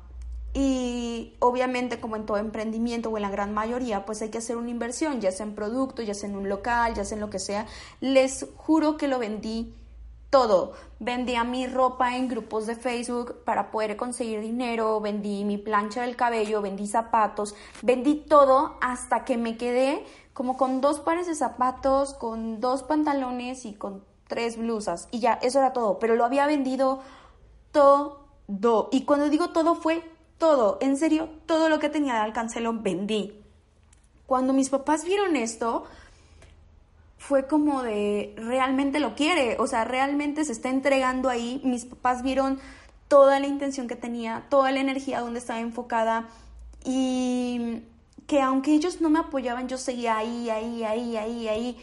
Y 0.55 1.33
obviamente 1.39 1.99
como 1.99 2.15
en 2.15 2.25
todo 2.25 2.37
emprendimiento 2.37 3.09
o 3.09 3.17
en 3.17 3.23
la 3.23 3.29
gran 3.29 3.53
mayoría, 3.53 4.05
pues 4.05 4.21
hay 4.21 4.29
que 4.29 4.37
hacer 4.39 4.57
una 4.57 4.69
inversión, 4.69 5.21
ya 5.21 5.31
sea 5.31 5.45
en 5.45 5.55
producto, 5.55 6.01
ya 6.01 6.13
sea 6.13 6.29
en 6.29 6.35
un 6.35 6.49
local, 6.49 6.93
ya 6.93 7.05
sea 7.05 7.15
en 7.15 7.21
lo 7.21 7.29
que 7.29 7.39
sea. 7.39 7.65
Les 8.01 8.45
juro 8.55 8.97
que 8.97 9.07
lo 9.07 9.17
vendí 9.17 9.73
todo. 10.33 10.73
Vendía 10.99 11.43
mi 11.43 11.67
ropa 11.67 12.17
en 12.17 12.27
grupos 12.27 12.65
de 12.65 12.75
Facebook 12.75 13.43
para 13.45 13.69
poder 13.69 13.95
conseguir 13.95 14.41
dinero, 14.41 14.99
vendí 14.99 15.45
mi 15.45 15.59
plancha 15.59 16.01
del 16.01 16.15
cabello, 16.15 16.59
vendí 16.59 16.87
zapatos, 16.87 17.53
vendí 17.83 18.15
todo 18.15 18.75
hasta 18.81 19.25
que 19.25 19.37
me 19.37 19.57
quedé 19.57 20.03
como 20.33 20.57
con 20.57 20.81
dos 20.81 20.99
pares 21.01 21.27
de 21.27 21.35
zapatos, 21.35 22.15
con 22.15 22.59
dos 22.59 22.81
pantalones 22.81 23.63
y 23.65 23.75
con 23.75 24.03
tres 24.27 24.57
blusas. 24.57 25.07
Y 25.11 25.19
ya, 25.19 25.33
eso 25.33 25.59
era 25.59 25.71
todo. 25.71 25.99
Pero 25.99 26.15
lo 26.15 26.25
había 26.25 26.47
vendido 26.47 27.01
todo. 27.71 28.25
Y 28.91 29.05
cuando 29.05 29.29
digo 29.29 29.51
todo 29.51 29.75
fue 29.75 30.03
todo. 30.39 30.79
En 30.81 30.97
serio, 30.97 31.29
todo 31.45 31.69
lo 31.69 31.77
que 31.77 31.89
tenía 31.89 32.15
de 32.15 32.21
alcance 32.21 32.59
lo 32.59 32.73
vendí. 32.73 33.39
Cuando 34.25 34.51
mis 34.51 34.71
papás 34.71 35.05
vieron 35.05 35.35
esto, 35.35 35.83
fue 37.27 37.47
como 37.47 37.83
de 37.83 38.33
realmente 38.35 38.99
lo 38.99 39.15
quiere, 39.15 39.55
o 39.57 39.65
sea, 39.65 39.85
realmente 39.85 40.43
se 40.43 40.51
está 40.51 40.69
entregando 40.69 41.29
ahí. 41.29 41.61
Mis 41.63 41.85
papás 41.85 42.21
vieron 42.21 42.59
toda 43.07 43.39
la 43.39 43.47
intención 43.47 43.87
que 43.87 43.95
tenía, 43.95 44.43
toda 44.49 44.71
la 44.71 44.81
energía 44.81 45.21
donde 45.21 45.39
estaba 45.39 45.61
enfocada 45.61 46.27
y 46.83 47.83
que 48.27 48.41
aunque 48.41 48.73
ellos 48.73 48.99
no 48.99 49.09
me 49.09 49.19
apoyaban, 49.19 49.69
yo 49.69 49.77
seguía 49.77 50.17
ahí, 50.17 50.49
ahí, 50.49 50.83
ahí, 50.83 51.15
ahí, 51.15 51.47
ahí. 51.47 51.77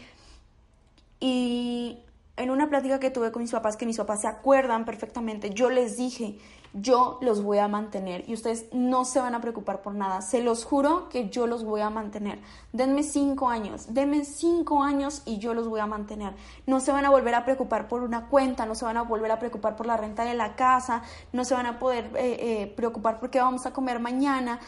Y 1.19 1.97
en 2.37 2.51
una 2.51 2.69
plática 2.69 2.99
que 2.99 3.09
tuve 3.09 3.31
con 3.31 3.41
mis 3.41 3.51
papás, 3.51 3.77
que 3.77 3.87
mis 3.87 3.97
papás 3.97 4.21
se 4.21 4.27
acuerdan 4.27 4.85
perfectamente, 4.85 5.49
yo 5.49 5.71
les 5.71 5.97
dije, 5.97 6.37
yo 6.73 7.19
los 7.21 7.43
voy 7.43 7.57
a 7.57 7.67
mantener 7.67 8.23
y 8.27 8.33
ustedes 8.33 8.67
no 8.71 9.03
se 9.03 9.19
van 9.19 9.35
a 9.35 9.41
preocupar 9.41 9.81
por 9.81 9.93
nada. 9.93 10.21
Se 10.21 10.41
los 10.41 10.63
juro 10.63 11.09
que 11.09 11.29
yo 11.29 11.45
los 11.47 11.63
voy 11.63 11.81
a 11.81 11.89
mantener. 11.89 12.39
Denme 12.71 13.03
cinco 13.03 13.49
años, 13.49 13.93
denme 13.93 14.23
cinco 14.23 14.81
años 14.81 15.21
y 15.25 15.37
yo 15.39 15.53
los 15.53 15.67
voy 15.67 15.81
a 15.81 15.85
mantener. 15.85 16.33
No 16.65 16.79
se 16.79 16.91
van 16.91 17.05
a 17.05 17.09
volver 17.09 17.35
a 17.35 17.43
preocupar 17.43 17.87
por 17.87 18.01
una 18.03 18.27
cuenta, 18.27 18.65
no 18.65 18.75
se 18.75 18.85
van 18.85 18.97
a 18.97 19.03
volver 19.03 19.31
a 19.31 19.39
preocupar 19.39 19.75
por 19.75 19.85
la 19.85 19.97
renta 19.97 20.23
de 20.23 20.33
la 20.33 20.55
casa, 20.55 21.03
no 21.33 21.43
se 21.43 21.53
van 21.53 21.65
a 21.65 21.79
poder 21.79 22.05
eh, 22.15 22.37
eh, 22.39 22.73
preocupar 22.75 23.19
por 23.19 23.29
qué 23.29 23.39
vamos 23.39 23.65
a 23.65 23.73
comer 23.73 23.99
mañana. 23.99 24.59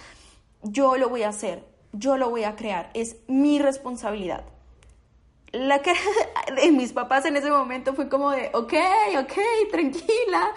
Yo 0.64 0.98
lo 0.98 1.10
voy 1.10 1.24
a 1.24 1.30
hacer, 1.30 1.66
yo 1.94 2.18
lo 2.18 2.30
voy 2.30 2.44
a 2.44 2.56
crear, 2.56 2.90
es 2.94 3.18
mi 3.28 3.60
responsabilidad 3.60 4.44
la 5.54 5.82
cara 5.82 6.00
de 6.56 6.72
mis 6.72 6.92
papás 6.92 7.26
en 7.26 7.38
ese 7.38 7.50
momento 7.50 7.94
fue 7.94 8.10
como 8.10 8.32
de, 8.32 8.50
ok, 8.54 8.74
ok, 9.20 9.34
tranquila, 9.72 10.52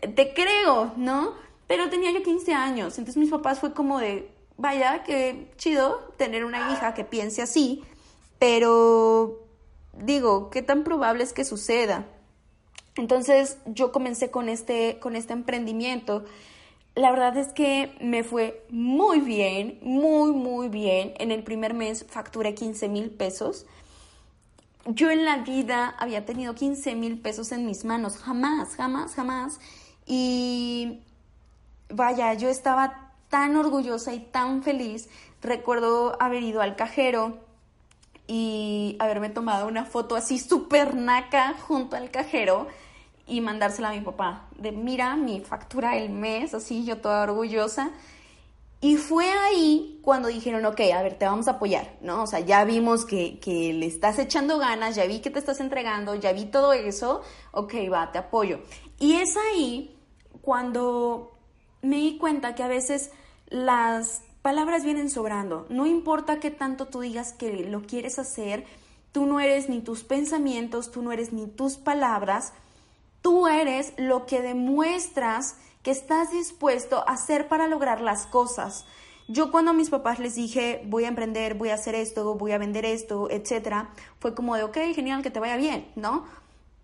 te 0.00 0.34
creo, 0.34 0.92
¿no? 0.96 1.34
Pero 1.66 1.88
tenía 1.88 2.10
yo 2.10 2.22
15 2.22 2.52
años, 2.52 2.98
entonces 2.98 3.16
mis 3.16 3.30
papás 3.30 3.60
fue 3.60 3.72
como 3.72 3.98
de, 3.98 4.30
vaya, 4.56 5.02
qué 5.04 5.50
chido 5.56 6.12
tener 6.16 6.44
una 6.44 6.72
hija 6.72 6.94
que 6.94 7.04
piense 7.04 7.42
así, 7.42 7.84
pero 8.38 9.46
digo, 9.92 10.50
¿qué 10.50 10.62
tan 10.62 10.82
probable 10.82 11.22
es 11.22 11.32
que 11.32 11.44
suceda? 11.44 12.06
Entonces 12.96 13.58
yo 13.66 13.92
comencé 13.92 14.30
con 14.30 14.48
este, 14.48 14.98
con 14.98 15.14
este 15.14 15.32
emprendimiento. 15.32 16.24
La 16.96 17.12
verdad 17.12 17.36
es 17.36 17.48
que 17.48 17.94
me 18.00 18.24
fue 18.24 18.66
muy 18.68 19.20
bien, 19.20 19.78
muy, 19.80 20.32
muy 20.32 20.68
bien. 20.68 21.14
En 21.18 21.30
el 21.30 21.44
primer 21.44 21.72
mes 21.72 22.04
facturé 22.08 22.54
15 22.54 22.88
mil 22.88 23.10
pesos 23.10 23.66
yo 24.86 25.10
en 25.10 25.24
la 25.24 25.38
vida 25.38 25.94
había 25.98 26.24
tenido 26.24 26.54
15 26.54 26.94
mil 26.94 27.18
pesos 27.18 27.52
en 27.52 27.66
mis 27.66 27.84
manos, 27.84 28.16
jamás, 28.16 28.76
jamás, 28.76 29.14
jamás. 29.14 29.60
Y 30.12 30.98
vaya, 31.88 32.34
yo 32.34 32.48
estaba 32.48 33.12
tan 33.28 33.54
orgullosa 33.54 34.12
y 34.12 34.18
tan 34.18 34.64
feliz. 34.64 35.08
Recuerdo 35.40 36.20
haber 36.20 36.42
ido 36.42 36.62
al 36.62 36.74
cajero 36.74 37.38
y 38.26 38.96
haberme 38.98 39.30
tomado 39.30 39.68
una 39.68 39.84
foto 39.84 40.16
así 40.16 40.40
súper 40.40 40.96
naca 40.96 41.54
junto 41.60 41.94
al 41.94 42.10
cajero 42.10 42.66
y 43.28 43.40
mandársela 43.40 43.90
a 43.90 43.92
mi 43.92 44.00
papá. 44.00 44.48
De 44.58 44.72
mira 44.72 45.14
mi 45.14 45.42
factura 45.42 45.92
del 45.92 46.10
mes, 46.10 46.54
así 46.54 46.84
yo 46.84 46.96
toda 46.98 47.22
orgullosa. 47.22 47.92
Y 48.80 48.96
fue 48.96 49.30
ahí 49.30 50.00
cuando 50.02 50.26
dijeron, 50.26 50.64
ok, 50.64 50.80
a 50.92 51.02
ver, 51.02 51.18
te 51.18 51.26
vamos 51.26 51.46
a 51.46 51.52
apoyar, 51.52 51.98
¿no? 52.00 52.24
O 52.24 52.26
sea, 52.26 52.40
ya 52.40 52.64
vimos 52.64 53.04
que, 53.04 53.38
que, 53.38 53.72
le 53.74 53.86
estás 53.86 54.18
echando 54.18 54.58
ganas, 54.58 54.96
ya 54.96 55.06
vi 55.06 55.20
que 55.20 55.30
te 55.30 55.38
estás 55.38 55.60
entregando, 55.60 56.16
ya 56.16 56.32
vi 56.32 56.46
todo 56.46 56.72
eso, 56.72 57.22
ok, 57.52 57.74
va, 57.92 58.10
te 58.10 58.18
apoyo. 58.18 58.58
Y 58.98 59.16
es 59.16 59.36
ahí 59.36 59.96
cuando 60.42 61.32
me 61.82 61.96
di 61.96 62.18
cuenta 62.18 62.54
que 62.54 62.62
a 62.62 62.68
veces 62.68 63.10
las 63.48 64.22
palabras 64.42 64.84
vienen 64.84 65.10
sobrando. 65.10 65.66
No 65.68 65.86
importa 65.86 66.40
qué 66.40 66.50
tanto 66.50 66.86
tú 66.86 67.00
digas 67.00 67.32
que 67.32 67.64
lo 67.64 67.82
quieres 67.82 68.18
hacer, 68.18 68.64
tú 69.12 69.26
no 69.26 69.40
eres 69.40 69.68
ni 69.68 69.80
tus 69.80 70.02
pensamientos, 70.04 70.90
tú 70.90 71.02
no 71.02 71.12
eres 71.12 71.32
ni 71.32 71.46
tus 71.46 71.76
palabras, 71.76 72.52
tú 73.22 73.46
eres 73.48 73.92
lo 73.96 74.26
que 74.26 74.40
demuestras 74.40 75.56
que 75.82 75.90
estás 75.90 76.30
dispuesto 76.30 76.98
a 76.98 77.12
hacer 77.12 77.48
para 77.48 77.68
lograr 77.68 78.00
las 78.00 78.26
cosas. 78.26 78.86
Yo 79.28 79.50
cuando 79.52 79.70
a 79.70 79.74
mis 79.74 79.90
papás 79.90 80.18
les 80.18 80.34
dije, 80.34 80.82
voy 80.86 81.04
a 81.04 81.08
emprender, 81.08 81.54
voy 81.54 81.68
a 81.68 81.74
hacer 81.74 81.94
esto, 81.94 82.34
voy 82.34 82.52
a 82.52 82.58
vender 82.58 82.84
esto, 82.84 83.30
etcétera, 83.30 83.90
fue 84.18 84.34
como 84.34 84.56
de, 84.56 84.64
ok, 84.64 84.76
genial, 84.94 85.22
que 85.22 85.30
te 85.30 85.38
vaya 85.38 85.56
bien, 85.56 85.86
¿no? 85.94 86.24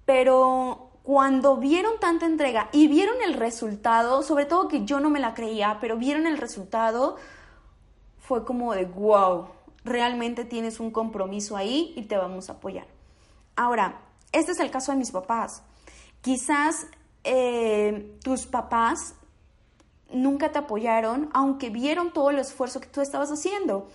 Pero 0.04 0.90
cuando 1.06 1.56
vieron 1.56 2.00
tanta 2.00 2.26
entrega 2.26 2.68
y 2.72 2.88
vieron 2.88 3.22
el 3.22 3.34
resultado, 3.34 4.24
sobre 4.24 4.44
todo 4.44 4.66
que 4.66 4.84
yo 4.84 4.98
no 4.98 5.08
me 5.08 5.20
la 5.20 5.34
creía, 5.34 5.78
pero 5.80 5.96
vieron 5.96 6.26
el 6.26 6.36
resultado, 6.36 7.14
fue 8.18 8.44
como 8.44 8.74
de, 8.74 8.86
wow, 8.86 9.46
realmente 9.84 10.44
tienes 10.44 10.80
un 10.80 10.90
compromiso 10.90 11.56
ahí 11.56 11.92
y 11.94 12.02
te 12.06 12.16
vamos 12.16 12.50
a 12.50 12.54
apoyar. 12.54 12.88
Ahora, 13.54 14.00
este 14.32 14.50
es 14.50 14.58
el 14.58 14.72
caso 14.72 14.90
de 14.90 14.98
mis 14.98 15.12
papás. 15.12 15.62
Quizás 16.22 16.88
eh, 17.22 18.18
tus 18.24 18.48
papás 18.48 19.14
nunca 20.10 20.50
te 20.50 20.58
apoyaron, 20.58 21.30
aunque 21.34 21.70
vieron 21.70 22.12
todo 22.12 22.30
el 22.30 22.40
esfuerzo 22.40 22.80
que 22.80 22.88
tú 22.88 23.00
estabas 23.00 23.30
haciendo. 23.30 23.86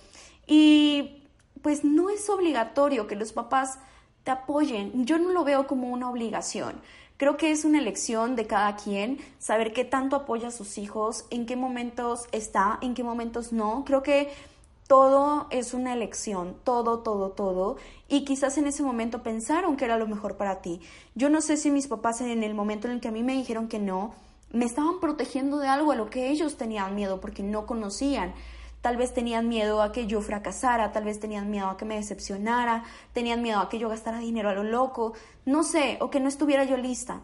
Y 0.47 1.27
pues 1.61 1.83
no 1.83 2.09
es 2.09 2.29
obligatorio 2.29 3.05
que 3.05 3.17
los 3.17 3.33
papás 3.33 3.79
te 4.23 4.31
apoyen. 4.31 5.05
Yo 5.05 5.17
no 5.17 5.31
lo 5.31 5.43
veo 5.43 5.67
como 5.67 5.89
una 5.89 6.09
obligación. 6.09 6.81
Creo 7.21 7.37
que 7.37 7.51
es 7.51 7.65
una 7.65 7.77
elección 7.77 8.35
de 8.35 8.47
cada 8.47 8.75
quien 8.75 9.19
saber 9.37 9.73
qué 9.73 9.85
tanto 9.85 10.15
apoya 10.15 10.47
a 10.47 10.51
sus 10.51 10.79
hijos, 10.79 11.25
en 11.29 11.45
qué 11.45 11.55
momentos 11.55 12.21
está, 12.31 12.79
en 12.81 12.95
qué 12.95 13.03
momentos 13.03 13.53
no. 13.53 13.83
Creo 13.85 14.01
que 14.01 14.31
todo 14.87 15.45
es 15.51 15.75
una 15.75 15.93
elección, 15.93 16.55
todo, 16.63 17.01
todo, 17.01 17.29
todo. 17.29 17.77
Y 18.09 18.25
quizás 18.25 18.57
en 18.57 18.65
ese 18.65 18.81
momento 18.81 19.21
pensaron 19.21 19.77
que 19.77 19.85
era 19.85 19.99
lo 19.99 20.07
mejor 20.07 20.35
para 20.35 20.63
ti. 20.63 20.81
Yo 21.13 21.29
no 21.29 21.41
sé 21.41 21.57
si 21.57 21.69
mis 21.69 21.85
papás 21.85 22.21
en 22.21 22.41
el 22.41 22.55
momento 22.55 22.87
en 22.87 22.93
el 22.93 22.99
que 22.99 23.09
a 23.09 23.11
mí 23.11 23.21
me 23.21 23.33
dijeron 23.33 23.67
que 23.67 23.77
no, 23.77 24.15
me 24.51 24.65
estaban 24.65 24.99
protegiendo 24.99 25.59
de 25.59 25.67
algo 25.67 25.91
a 25.91 25.95
lo 25.95 26.09
que 26.09 26.31
ellos 26.31 26.57
tenían 26.57 26.95
miedo 26.95 27.21
porque 27.21 27.43
no 27.43 27.67
conocían. 27.67 28.33
Tal 28.81 28.97
vez 28.97 29.13
tenían 29.13 29.47
miedo 29.47 29.81
a 29.81 29.91
que 29.91 30.07
yo 30.07 30.21
fracasara, 30.21 30.91
tal 30.91 31.03
vez 31.03 31.19
tenían 31.19 31.50
miedo 31.50 31.67
a 31.67 31.77
que 31.77 31.85
me 31.85 31.95
decepcionara, 31.95 32.83
tenían 33.13 33.41
miedo 33.41 33.59
a 33.59 33.69
que 33.69 33.77
yo 33.77 33.89
gastara 33.89 34.19
dinero 34.19 34.50
a 34.50 34.53
lo 34.53 34.63
loco, 34.63 35.13
no 35.45 35.63
sé, 35.63 35.97
o 36.01 36.09
que 36.09 36.19
no 36.19 36.27
estuviera 36.27 36.63
yo 36.63 36.77
lista. 36.77 37.21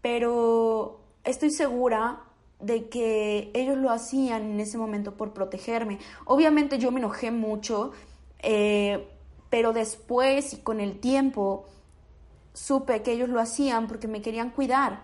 Pero 0.00 1.00
estoy 1.24 1.50
segura 1.50 2.20
de 2.58 2.88
que 2.88 3.50
ellos 3.54 3.76
lo 3.76 3.90
hacían 3.90 4.42
en 4.42 4.60
ese 4.60 4.78
momento 4.78 5.16
por 5.16 5.32
protegerme. 5.32 5.98
Obviamente 6.24 6.78
yo 6.78 6.90
me 6.90 7.00
enojé 7.00 7.30
mucho, 7.30 7.92
eh, 8.40 9.06
pero 9.50 9.72
después 9.72 10.54
y 10.54 10.56
con 10.58 10.80
el 10.80 10.98
tiempo 10.98 11.66
supe 12.54 13.02
que 13.02 13.12
ellos 13.12 13.28
lo 13.28 13.40
hacían 13.40 13.86
porque 13.86 14.08
me 14.08 14.22
querían 14.22 14.50
cuidar, 14.50 15.02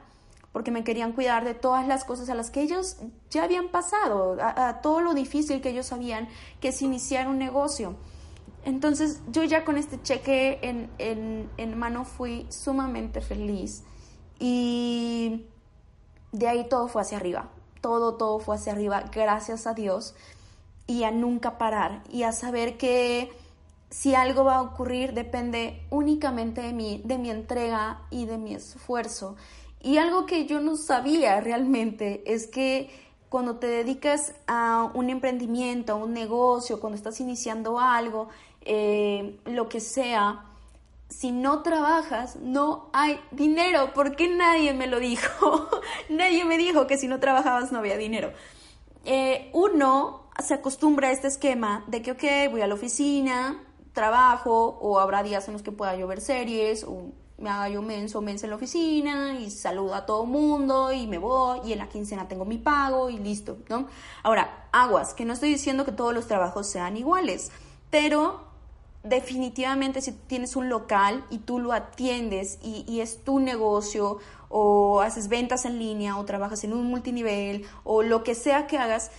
porque 0.52 0.71
me 0.71 0.85
querían 0.85 1.12
cuidar 1.12 1.45
de 1.45 1.55
todas 1.55 1.87
las 1.87 2.05
cosas 2.05 2.28
a 2.31 2.35
las 2.35 2.50
que 2.50 2.62
ellos 2.62 2.97
ya 3.31 3.45
habían 3.45 3.69
pasado, 3.69 4.37
a, 4.40 4.81
todo 4.81 5.00
lo 5.00 5.14
difícil 5.14 5.61
que 5.61 5.71
ellos 5.71 5.87
sabían 5.87 6.28
que 6.61 6.69
es 6.69 6.83
iniciar 6.83 7.28
un 7.28 7.38
negocio. 7.38 7.97
Entonces 8.64 9.23
yo 9.31 9.45
ya 9.45 9.64
con 9.64 9.76
este 9.76 10.02
cheque 10.02 10.59
en, 10.62 10.90
en, 10.99 11.49
en 11.57 11.78
mano 11.78 12.05
fui 12.05 12.47
sumamente 12.50 13.21
feliz 13.21 13.85
y 14.38 15.47
de 16.33 16.49
ahí 16.49 16.69
todo 16.69 16.88
fue 16.88 17.02
hacia 17.02 17.19
arriba, 17.19 17.50
todo, 17.81 18.14
todo 18.14 18.38
fue 18.38 18.57
hacia 18.57 18.73
arriba, 18.73 19.05
gracias 19.12 19.67
a 19.67 19.75
Dios, 19.75 20.14
y 20.87 21.05
a 21.05 21.11
nunca 21.11 21.59
parar, 21.59 22.02
y 22.11 22.23
a 22.23 22.33
saber 22.33 22.78
que 22.78 23.31
si 23.90 24.14
algo 24.14 24.45
va 24.45 24.57
a 24.57 24.62
ocurrir 24.62 25.14
depende 25.14 25.83
únicamente 25.90 26.61
de 26.61 26.73
mí, 26.73 27.02
de 27.05 27.19
mi 27.19 27.31
entrega 27.31 28.02
y 28.11 28.26
de 28.26 28.38
mi 28.38 28.55
esfuerzo. 28.55 29.37
Y 29.82 29.99
algo 29.99 30.26
que 30.26 30.47
yo 30.47 30.61
no 30.61 30.76
sabía 30.76 31.40
realmente 31.40 32.23
es 32.26 32.47
que 32.47 32.90
cuando 33.28 33.56
te 33.56 33.66
dedicas 33.66 34.35
a 34.47 34.90
un 34.94 35.11
emprendimiento, 35.11 35.92
a 35.92 35.97
un 35.97 36.12
negocio, 36.12 36.80
cuando 36.80 36.97
estás 36.97 37.20
iniciando 37.20 37.78
algo, 37.78 38.28
eh, 38.62 39.38
lo 39.44 39.68
que 39.68 39.80
sea, 39.80 40.44
si 41.08 41.30
no 41.30 41.62
trabajas, 41.62 42.37
no 42.37 42.90
hay 42.92 43.20
dinero. 43.30 43.92
¿Por 43.94 44.16
qué 44.16 44.28
nadie 44.28 44.73
me 44.73 44.87
lo 44.87 44.99
dijo? 44.99 45.68
nadie 46.08 46.44
me 46.44 46.58
dijo 46.58 46.87
que 46.87 46.99
si 46.99 47.06
no 47.08 47.20
trabajabas 47.20 47.73
no 47.73 47.78
había 47.78 47.97
dinero. 47.97 48.32
eh, 49.04 49.50
uno 49.52 50.28
se 50.42 50.54
acostumbra 50.54 51.08
a 51.08 51.12
este 51.12 51.28
esquema 51.28 51.85
de 51.88 52.02
que, 52.02 52.12
ok, 52.12 52.50
voy 52.50 52.61
a 52.61 52.66
la 52.66 52.75
oficina, 52.75 53.64
trabajo, 53.92 54.78
o 54.80 55.00
habrá 55.00 55.23
días 55.23 55.49
en 55.49 55.54
los 55.54 55.62
que 55.62 55.73
pueda 55.73 55.97
yo 55.97 56.06
ver 56.06 56.20
series, 56.20 56.85
o 56.85 57.12
me 57.38 57.50
haga 57.50 57.68
yo 57.68 57.83
menso, 57.83 58.21
menso 58.21 58.47
en 58.47 58.50
la 58.50 58.57
oficina, 58.57 59.38
y 59.38 59.50
saludo 59.50 59.95
a 59.95 60.07
todo 60.07 60.26
mundo, 60.26 60.92
y 60.92 61.07
me 61.07 61.18
voy, 61.18 61.61
y 61.64 61.73
en 61.73 61.78
la 61.78 61.88
quincena 61.88 62.28
tengo 62.28 62.45
mi 62.45 62.59
pago, 62.59 63.11
y 63.11 63.18
listo, 63.18 63.59
¿no? 63.68 63.87
Ahora, 64.23 64.68
aguas, 64.73 65.14
que 65.14 65.25
no 65.25 65.33
estoy 65.33 65.50
diciendo 65.50 65.85
que 65.85 65.92
todos 65.92 66.12
los 66.12 66.26
trabajos 66.26 66.68
sean 66.68 66.97
iguales, 66.97 67.50
pero 67.90 68.49
definitivamente 69.04 70.02
si 70.02 70.12
tienes 70.12 70.57
un 70.57 70.68
local 70.68 71.25
y 71.30 71.38
tú 71.38 71.61
lo 71.61 71.73
atiendes 71.73 72.59
y, 72.62 72.85
y, 72.88 73.00
es 73.00 73.23
tu 73.23 73.38
negocio 73.38 74.18
o 74.49 75.00
haces 75.00 75.28
ventas 75.28 75.64
en 75.64 75.78
línea 75.78 76.18
o 76.18 76.25
trabajas 76.25 76.64
en 76.64 76.73
un 76.73 76.88
multinivel 76.88 77.64
o 77.85 78.02
lo 78.02 78.25
que 78.25 78.35
sea 78.35 78.66
que 78.66 78.76
hagas, 78.76 79.12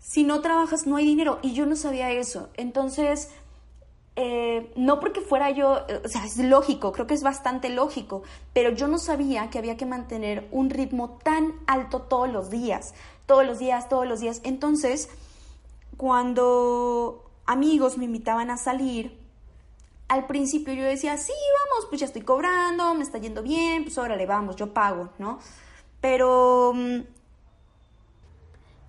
si 0.00 0.24
no 0.24 0.40
trabajas 0.40 0.86
no 0.86 0.96
hay 0.96 1.04
dinero 1.04 1.38
y 1.42 1.52
yo 1.52 1.64
no 1.66 1.76
sabía 1.76 2.10
eso. 2.10 2.48
Entonces, 2.56 3.30
eh, 4.22 4.70
no 4.76 5.00
porque 5.00 5.22
fuera 5.22 5.50
yo, 5.50 5.86
o 6.04 6.08
sea, 6.08 6.26
es 6.26 6.36
lógico, 6.36 6.92
creo 6.92 7.06
que 7.06 7.14
es 7.14 7.22
bastante 7.22 7.70
lógico, 7.70 8.22
pero 8.52 8.68
yo 8.68 8.86
no 8.86 8.98
sabía 8.98 9.48
que 9.48 9.58
había 9.58 9.78
que 9.78 9.86
mantener 9.86 10.46
un 10.50 10.68
ritmo 10.68 11.18
tan 11.24 11.54
alto 11.66 12.02
todos 12.02 12.28
los 12.28 12.50
días, 12.50 12.92
todos 13.24 13.46
los 13.46 13.58
días, 13.58 13.88
todos 13.88 14.06
los 14.06 14.20
días. 14.20 14.42
Entonces, 14.44 15.08
cuando 15.96 17.30
amigos 17.46 17.96
me 17.96 18.04
invitaban 18.04 18.50
a 18.50 18.58
salir, 18.58 19.18
al 20.08 20.26
principio 20.26 20.74
yo 20.74 20.84
decía, 20.84 21.16
sí, 21.16 21.32
vamos, 21.70 21.86
pues 21.88 22.00
ya 22.00 22.06
estoy 22.06 22.20
cobrando, 22.20 22.92
me 22.92 23.04
está 23.04 23.16
yendo 23.16 23.42
bien, 23.42 23.84
pues 23.84 23.96
órale, 23.96 24.26
vamos, 24.26 24.56
yo 24.56 24.74
pago, 24.74 25.08
¿no? 25.18 25.38
Pero 26.02 26.72
mm, 26.74 27.00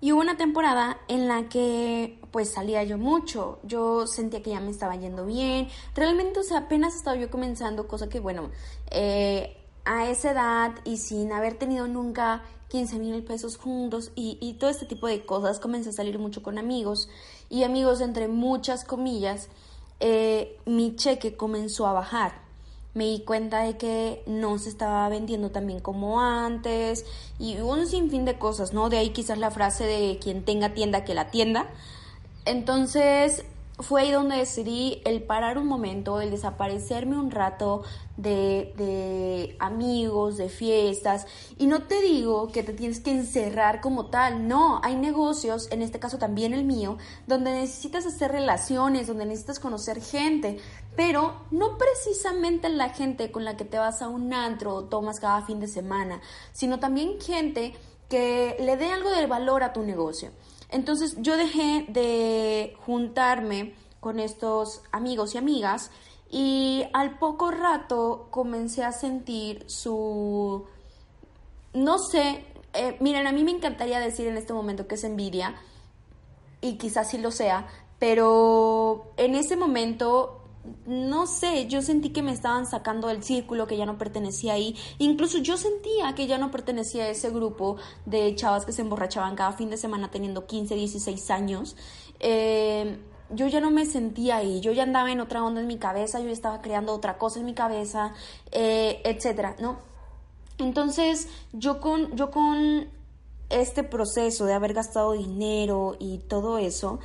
y 0.02 0.12
hubo 0.12 0.20
una 0.20 0.36
temporada 0.36 0.98
en 1.08 1.26
la 1.26 1.48
que 1.48 2.18
pues 2.32 2.50
salía 2.50 2.82
yo 2.82 2.98
mucho, 2.98 3.60
yo 3.62 4.06
sentía 4.06 4.42
que 4.42 4.50
ya 4.50 4.60
me 4.60 4.70
estaba 4.70 4.96
yendo 4.96 5.26
bien, 5.26 5.68
realmente, 5.94 6.40
o 6.40 6.42
sea, 6.42 6.58
apenas 6.58 6.96
estaba 6.96 7.16
yo 7.16 7.30
comenzando, 7.30 7.86
cosa 7.86 8.08
que 8.08 8.20
bueno, 8.20 8.50
eh, 8.90 9.56
a 9.84 10.08
esa 10.08 10.32
edad 10.32 10.72
y 10.84 10.96
sin 10.96 11.32
haber 11.32 11.54
tenido 11.54 11.86
nunca 11.86 12.42
15 12.68 12.98
mil 12.98 13.22
pesos 13.22 13.56
juntos 13.56 14.12
y, 14.14 14.56
todo 14.58 14.70
este 14.70 14.86
tipo 14.86 15.06
de 15.06 15.24
cosas, 15.24 15.60
comencé 15.60 15.90
a 15.90 15.92
salir 15.92 16.18
mucho 16.18 16.42
con 16.42 16.58
amigos 16.58 17.08
y 17.50 17.64
amigos 17.64 18.00
entre 18.00 18.28
muchas 18.28 18.84
comillas, 18.84 19.48
eh, 20.00 20.58
mi 20.64 20.96
cheque 20.96 21.36
comenzó 21.36 21.86
a 21.86 21.92
bajar 21.92 22.42
me 22.94 23.06
di 23.06 23.20
cuenta 23.20 23.62
de 23.62 23.76
que 23.78 24.22
no 24.26 24.58
se 24.58 24.68
estaba 24.68 25.08
vendiendo 25.08 25.50
tan 25.50 25.66
bien 25.66 25.80
como 25.80 26.20
antes 26.20 27.06
y 27.38 27.58
un 27.60 27.86
sinfín 27.86 28.24
de 28.24 28.38
cosas, 28.38 28.74
¿no? 28.74 28.90
De 28.90 28.98
ahí 28.98 29.10
quizás 29.10 29.38
la 29.38 29.50
frase 29.50 29.84
de 29.84 30.18
quien 30.20 30.44
tenga 30.44 30.74
tienda 30.74 31.04
que 31.04 31.14
la 31.14 31.30
tienda. 31.30 31.70
Entonces 32.44 33.44
fue 33.78 34.02
ahí 34.02 34.10
donde 34.12 34.36
decidí 34.36 35.00
el 35.04 35.22
parar 35.22 35.58
un 35.58 35.66
momento, 35.66 36.20
el 36.20 36.30
desaparecerme 36.30 37.18
un 37.18 37.30
rato 37.30 37.82
de, 38.16 38.72
de, 38.76 39.56
amigos, 39.58 40.36
de 40.36 40.48
fiestas. 40.48 41.26
Y 41.58 41.66
no 41.66 41.84
te 41.84 42.00
digo 42.00 42.48
que 42.48 42.62
te 42.62 42.72
tienes 42.72 43.00
que 43.00 43.10
encerrar 43.10 43.80
como 43.80 44.06
tal, 44.06 44.46
no, 44.46 44.80
hay 44.84 44.96
negocios, 44.96 45.68
en 45.70 45.82
este 45.82 45.98
caso 45.98 46.18
también 46.18 46.52
el 46.52 46.64
mío, 46.64 46.98
donde 47.26 47.52
necesitas 47.52 48.06
hacer 48.06 48.32
relaciones, 48.32 49.06
donde 49.06 49.26
necesitas 49.26 49.58
conocer 49.58 50.00
gente, 50.00 50.58
pero 50.94 51.34
no 51.50 51.78
precisamente 51.78 52.68
la 52.68 52.90
gente 52.90 53.30
con 53.32 53.44
la 53.44 53.56
que 53.56 53.64
te 53.64 53.78
vas 53.78 54.02
a 54.02 54.08
un 54.08 54.32
antro 54.32 54.74
o 54.74 54.84
tomas 54.84 55.18
cada 55.18 55.42
fin 55.42 55.60
de 55.60 55.68
semana, 55.68 56.20
sino 56.52 56.78
también 56.78 57.20
gente 57.20 57.74
que 58.08 58.56
le 58.60 58.76
dé 58.76 58.92
algo 58.92 59.10
de 59.10 59.26
valor 59.26 59.62
a 59.62 59.72
tu 59.72 59.82
negocio. 59.82 60.30
Entonces 60.72 61.16
yo 61.18 61.36
dejé 61.36 61.84
de 61.88 62.74
juntarme 62.84 63.74
con 64.00 64.18
estos 64.18 64.82
amigos 64.90 65.34
y 65.34 65.38
amigas 65.38 65.90
y 66.30 66.84
al 66.94 67.18
poco 67.18 67.50
rato 67.50 68.26
comencé 68.30 68.82
a 68.82 68.92
sentir 68.92 69.64
su... 69.68 70.64
No 71.74 71.98
sé, 71.98 72.44
eh, 72.72 72.96
miren, 73.00 73.26
a 73.26 73.32
mí 73.32 73.44
me 73.44 73.50
encantaría 73.50 74.00
decir 74.00 74.26
en 74.26 74.36
este 74.36 74.52
momento 74.52 74.86
que 74.86 74.94
es 74.94 75.04
envidia 75.04 75.54
y 76.62 76.78
quizás 76.78 77.10
sí 77.10 77.18
lo 77.18 77.30
sea, 77.30 77.68
pero 77.98 79.12
en 79.16 79.34
ese 79.34 79.56
momento 79.56 80.41
no 80.86 81.26
sé, 81.26 81.66
yo 81.66 81.82
sentí 81.82 82.10
que 82.10 82.22
me 82.22 82.32
estaban 82.32 82.66
sacando 82.66 83.08
del 83.08 83.22
círculo, 83.22 83.66
que 83.66 83.76
ya 83.76 83.86
no 83.86 83.98
pertenecía 83.98 84.54
ahí. 84.54 84.76
Incluso 84.98 85.38
yo 85.38 85.56
sentía 85.56 86.14
que 86.14 86.26
ya 86.26 86.38
no 86.38 86.50
pertenecía 86.50 87.04
a 87.04 87.08
ese 87.08 87.30
grupo 87.30 87.76
de 88.06 88.34
chavas 88.36 88.64
que 88.64 88.72
se 88.72 88.82
emborrachaban 88.82 89.34
cada 89.34 89.52
fin 89.52 89.70
de 89.70 89.76
semana 89.76 90.10
teniendo 90.10 90.46
15, 90.46 90.74
16 90.74 91.30
años. 91.30 91.76
Eh, 92.20 92.98
yo 93.30 93.48
ya 93.48 93.60
no 93.60 93.70
me 93.70 93.86
sentía 93.86 94.36
ahí, 94.36 94.60
yo 94.60 94.72
ya 94.72 94.82
andaba 94.82 95.10
en 95.10 95.20
otra 95.20 95.42
onda 95.42 95.60
en 95.60 95.66
mi 95.66 95.78
cabeza, 95.78 96.20
yo 96.20 96.28
estaba 96.28 96.60
creando 96.60 96.92
otra 96.92 97.18
cosa 97.18 97.40
en 97.40 97.46
mi 97.46 97.54
cabeza, 97.54 98.12
eh, 98.50 99.00
etcétera, 99.04 99.56
¿no? 99.58 99.78
Entonces, 100.58 101.28
yo 101.52 101.80
con, 101.80 102.14
yo 102.14 102.30
con 102.30 102.88
este 103.48 103.84
proceso 103.84 104.44
de 104.44 104.52
haber 104.52 104.74
gastado 104.74 105.12
dinero 105.12 105.96
y 105.98 106.18
todo 106.18 106.58
eso, 106.58 107.00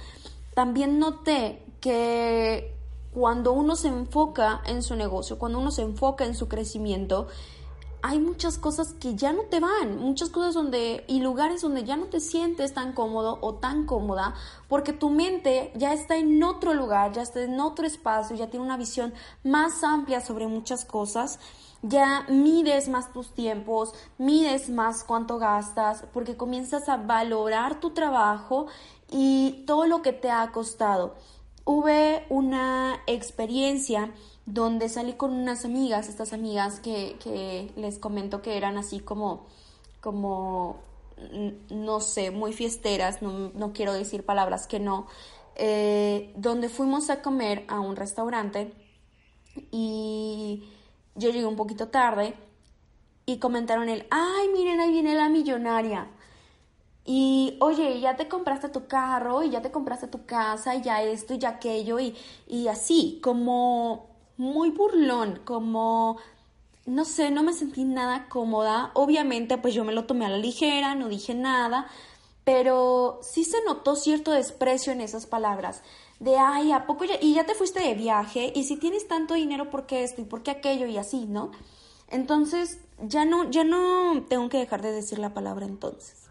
también 0.54 1.00
noté 1.00 1.64
que 1.80 2.77
cuando 3.18 3.52
uno 3.52 3.76
se 3.76 3.88
enfoca 3.88 4.62
en 4.68 4.84
su 4.84 4.96
negocio, 4.96 5.40
cuando 5.40 5.58
uno 5.58 5.72
se 5.72 5.82
enfoca 5.82 6.24
en 6.24 6.36
su 6.36 6.48
crecimiento, 6.48 7.26
hay 8.04 8.20
muchas 8.20 8.60
cosas 8.60 8.94
que 8.94 9.16
ya 9.16 9.34
no 9.34 9.42
te 9.50 9.60
van, 9.60 9.98
muchas 9.98 10.30
cosas 10.30 10.54
donde 10.54 11.04
y 11.08 11.20
lugares 11.20 11.64
donde 11.64 11.84
ya 11.84 11.96
no 11.96 12.06
te 12.06 12.20
sientes 12.20 12.76
tan 12.76 12.94
cómodo 12.94 13.40
o 13.42 13.56
tan 13.56 13.88
cómoda 13.88 14.36
porque 14.68 14.94
tu 14.94 15.10
mente 15.10 15.72
ya 15.74 15.94
está 15.94 16.16
en 16.16 16.44
otro 16.44 16.76
lugar, 16.76 17.12
ya 17.12 17.24
está 17.24 17.42
en 17.42 17.60
otro 17.60 17.88
espacio, 17.88 18.36
ya 18.36 18.52
tiene 18.52 18.64
una 18.64 18.78
visión 18.78 19.16
más 19.44 19.84
amplia 19.84 20.22
sobre 20.22 20.46
muchas 20.46 20.86
cosas. 20.86 21.40
Ya 21.82 22.24
mides 22.28 22.90
más 22.90 23.14
tus 23.14 23.34
tiempos, 23.34 23.94
mides 24.20 24.70
más 24.70 25.04
cuánto 25.04 25.38
gastas, 25.38 26.04
porque 26.12 26.36
comienzas 26.36 26.90
a 26.90 26.98
valorar 26.98 27.80
tu 27.80 27.92
trabajo 27.92 28.68
y 29.10 29.64
todo 29.66 29.86
lo 29.86 30.02
que 30.02 30.12
te 30.12 30.30
ha 30.30 30.52
costado 30.52 31.16
hubo 31.68 32.24
una 32.30 33.02
experiencia 33.08 34.12
donde 34.46 34.88
salí 34.88 35.14
con 35.14 35.34
unas 35.34 35.66
amigas, 35.66 36.08
estas 36.08 36.32
amigas 36.32 36.80
que, 36.80 37.72
les 37.76 38.00
comento 38.00 38.42
que 38.42 38.56
eran 38.56 38.78
así 38.78 39.02
como, 39.02 39.46
como, 40.00 40.78
no 41.70 42.00
sé, 42.00 42.32
muy 42.32 42.54
fiesteras, 42.54 43.22
no, 43.22 43.74
quiero 43.74 43.92
decir 43.92 44.26
palabras 44.26 44.66
que 44.66 44.80
no, 44.80 45.08
eh, 45.56 46.32
donde 46.38 46.70
fuimos 46.70 47.10
a 47.10 47.22
comer 47.22 47.66
a 47.68 47.82
un 47.82 47.98
restaurante 47.98 48.74
y 49.70 50.64
yo 51.16 51.32
llegué 51.32 51.46
un 51.46 51.58
poquito 51.58 51.90
tarde 51.90 52.34
y 53.26 53.40
comentaron 53.40 53.90
el, 53.90 54.08
ay, 54.10 54.48
miren, 54.54 54.80
ahí 54.80 54.94
viene 54.94 55.16
la 55.16 55.28
millonaria. 55.28 56.08
Y 57.10 57.56
oye, 57.62 58.02
ya 58.02 58.18
te 58.18 58.28
compraste 58.28 58.68
tu 58.68 58.86
carro 58.88 59.42
y 59.42 59.50
ya 59.50 59.62
te 59.62 59.72
compraste 59.72 60.08
tu 60.08 60.26
casa 60.26 60.76
y 60.76 60.82
ya 60.82 61.02
esto 61.02 61.34
y 61.34 61.38
ya 61.40 61.50
aquello 61.50 62.00
y, 62.02 62.14
y 62.48 62.68
así, 62.68 63.20
como 63.24 64.08
muy 64.36 64.72
burlón, 64.72 65.40
como 65.46 66.18
no 66.86 67.06
sé, 67.06 67.32
no 67.32 67.44
me 67.44 67.54
sentí 67.54 67.86
nada 67.86 68.28
cómoda. 68.30 68.92
Obviamente, 68.94 69.58
pues 69.58 69.74
yo 69.74 69.86
me 69.86 69.94
lo 69.94 70.06
tomé 70.06 70.26
a 70.26 70.30
la 70.30 70.38
ligera, 70.38 70.96
no 70.96 71.08
dije 71.08 71.34
nada, 71.34 71.88
pero 72.44 73.20
sí 73.22 73.46
se 73.46 73.64
notó 73.66 73.96
cierto 73.96 74.32
desprecio 74.32 74.92
en 74.94 75.02
esas 75.02 75.28
palabras. 75.28 75.84
De, 76.20 76.38
ay, 76.38 76.74
¿a 76.74 76.88
poco 76.88 77.06
ya? 77.06 77.16
Y 77.22 77.36
ya 77.36 77.46
te 77.46 77.56
fuiste 77.56 77.80
de 77.82 77.94
viaje, 77.94 78.52
y 78.56 78.64
si 78.66 78.78
tienes 78.78 79.08
tanto 79.08 79.34
dinero, 79.34 79.70
¿por 79.70 79.86
qué 79.86 80.04
esto 80.04 80.22
y 80.22 80.26
por 80.26 80.44
qué 80.44 80.52
aquello? 80.52 80.88
Y 80.88 80.98
así, 80.98 81.26
¿no? 81.26 81.52
Entonces, 82.10 82.80
ya 83.02 83.26
no, 83.26 83.50
ya 83.52 83.64
no 83.64 84.24
tengo 84.28 84.50
que 84.50 84.58
dejar 84.58 84.82
de 84.82 84.92
decir 84.92 85.20
la 85.20 85.34
palabra 85.34 85.66
entonces. 85.66 86.27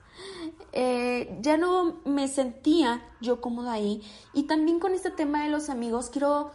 Eh, 0.72 1.38
ya 1.40 1.56
no 1.56 1.96
me 2.04 2.28
sentía 2.28 3.02
yo 3.20 3.40
cómoda 3.40 3.72
ahí. 3.72 4.02
Y 4.32 4.44
también 4.44 4.80
con 4.80 4.94
este 4.94 5.11
tema 5.11 5.44
de 5.44 5.50
los 5.50 5.68
amigos, 5.70 6.11
quiero 6.11 6.50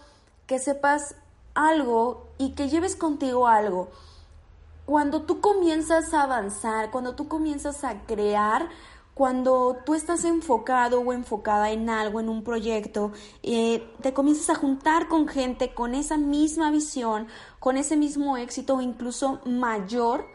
que 0.48 0.60
sepas 0.60 1.16
algo 1.54 2.28
y 2.38 2.52
que 2.52 2.70
lleves 2.70 2.96
contigo 2.96 3.48
algo. 3.48 3.90
Cuando 4.86 5.24
tú 5.24 5.42
comienzas 5.42 6.14
a 6.14 6.24
avanzar, 6.24 6.92
cuando 6.92 7.16
tú 7.16 7.28
comienzas 7.28 7.84
a 7.84 8.02
crear, 8.06 8.70
cuando 9.14 9.78
tú 9.86 9.94
estás 9.94 10.24
enfocado 10.26 11.02
o 11.02 11.14
enfocada 11.14 11.72
en 11.72 11.90
algo, 11.90 12.20
en 12.20 12.30
un 12.30 12.44
proyecto, 12.44 13.12
eh, 13.44 13.88
te 14.02 14.14
comienzas 14.14 14.50
a 14.50 14.56
juntar 14.56 15.08
con 15.08 15.28
gente 15.28 15.74
con 15.74 15.94
esa 15.94 16.18
misma 16.18 16.72
visión, 16.72 17.28
con 17.60 17.78
ese 17.78 17.98
mismo 17.98 18.38
éxito 18.38 18.78
o 18.78 18.82
incluso 18.82 19.40
mayor, 19.46 20.26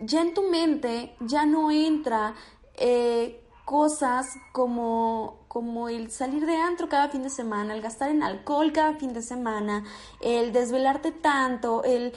ya 0.00 0.22
en 0.22 0.34
tu 0.34 0.42
mente 0.42 1.14
ya 1.20 1.46
no 1.46 1.70
entra 1.70 2.34
eh, 2.74 3.44
cosas 3.64 4.36
como, 4.52 5.44
como 5.48 5.88
el 5.88 6.10
salir 6.10 6.44
de 6.44 6.56
antro 6.56 6.88
cada 6.88 7.08
fin 7.08 7.22
de 7.22 7.30
semana, 7.30 7.74
el 7.74 7.82
gastar 7.82 8.10
en 8.10 8.22
alcohol 8.22 8.72
cada 8.72 8.94
fin 8.94 9.12
de 9.12 9.22
semana, 9.22 9.84
el 10.20 10.52
desvelarte 10.52 11.12
tanto, 11.12 11.84
el 11.84 12.12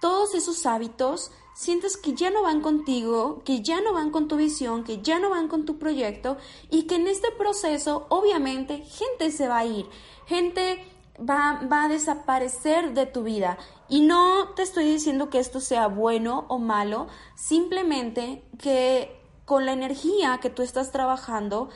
todos 0.00 0.34
esos 0.34 0.66
hábitos 0.66 1.30
sientes 1.54 1.96
que 1.96 2.14
ya 2.14 2.30
no 2.30 2.42
van 2.42 2.60
contigo, 2.60 3.42
que 3.44 3.62
ya 3.62 3.80
no 3.80 3.92
van 3.92 4.10
con 4.10 4.28
tu 4.28 4.36
visión, 4.36 4.84
que 4.84 5.02
ya 5.02 5.18
no 5.18 5.30
van 5.30 5.48
con 5.48 5.64
tu 5.64 5.78
proyecto 5.78 6.36
y 6.70 6.82
que 6.82 6.96
en 6.96 7.06
este 7.06 7.30
proceso 7.30 8.06
obviamente 8.08 8.78
gente 8.78 9.30
se 9.30 9.48
va 9.48 9.58
a 9.58 9.66
ir, 9.66 9.86
gente 10.26 10.84
va, 11.18 11.60
va 11.70 11.84
a 11.84 11.88
desaparecer 11.88 12.92
de 12.92 13.06
tu 13.06 13.22
vida. 13.22 13.56
Y 13.88 14.00
no 14.00 14.50
te 14.54 14.62
estoy 14.62 14.84
diciendo 14.84 15.30
que 15.30 15.38
esto 15.38 15.60
sea 15.60 15.88
bueno 15.88 16.46
o 16.48 16.58
malo, 16.58 17.08
simplemente 17.34 18.42
que 18.58 19.20
con 19.44 19.66
la 19.66 19.72
energía 19.72 20.38
que 20.40 20.50
tú 20.50 20.62
estás 20.62 20.90
trabajando, 20.90 21.68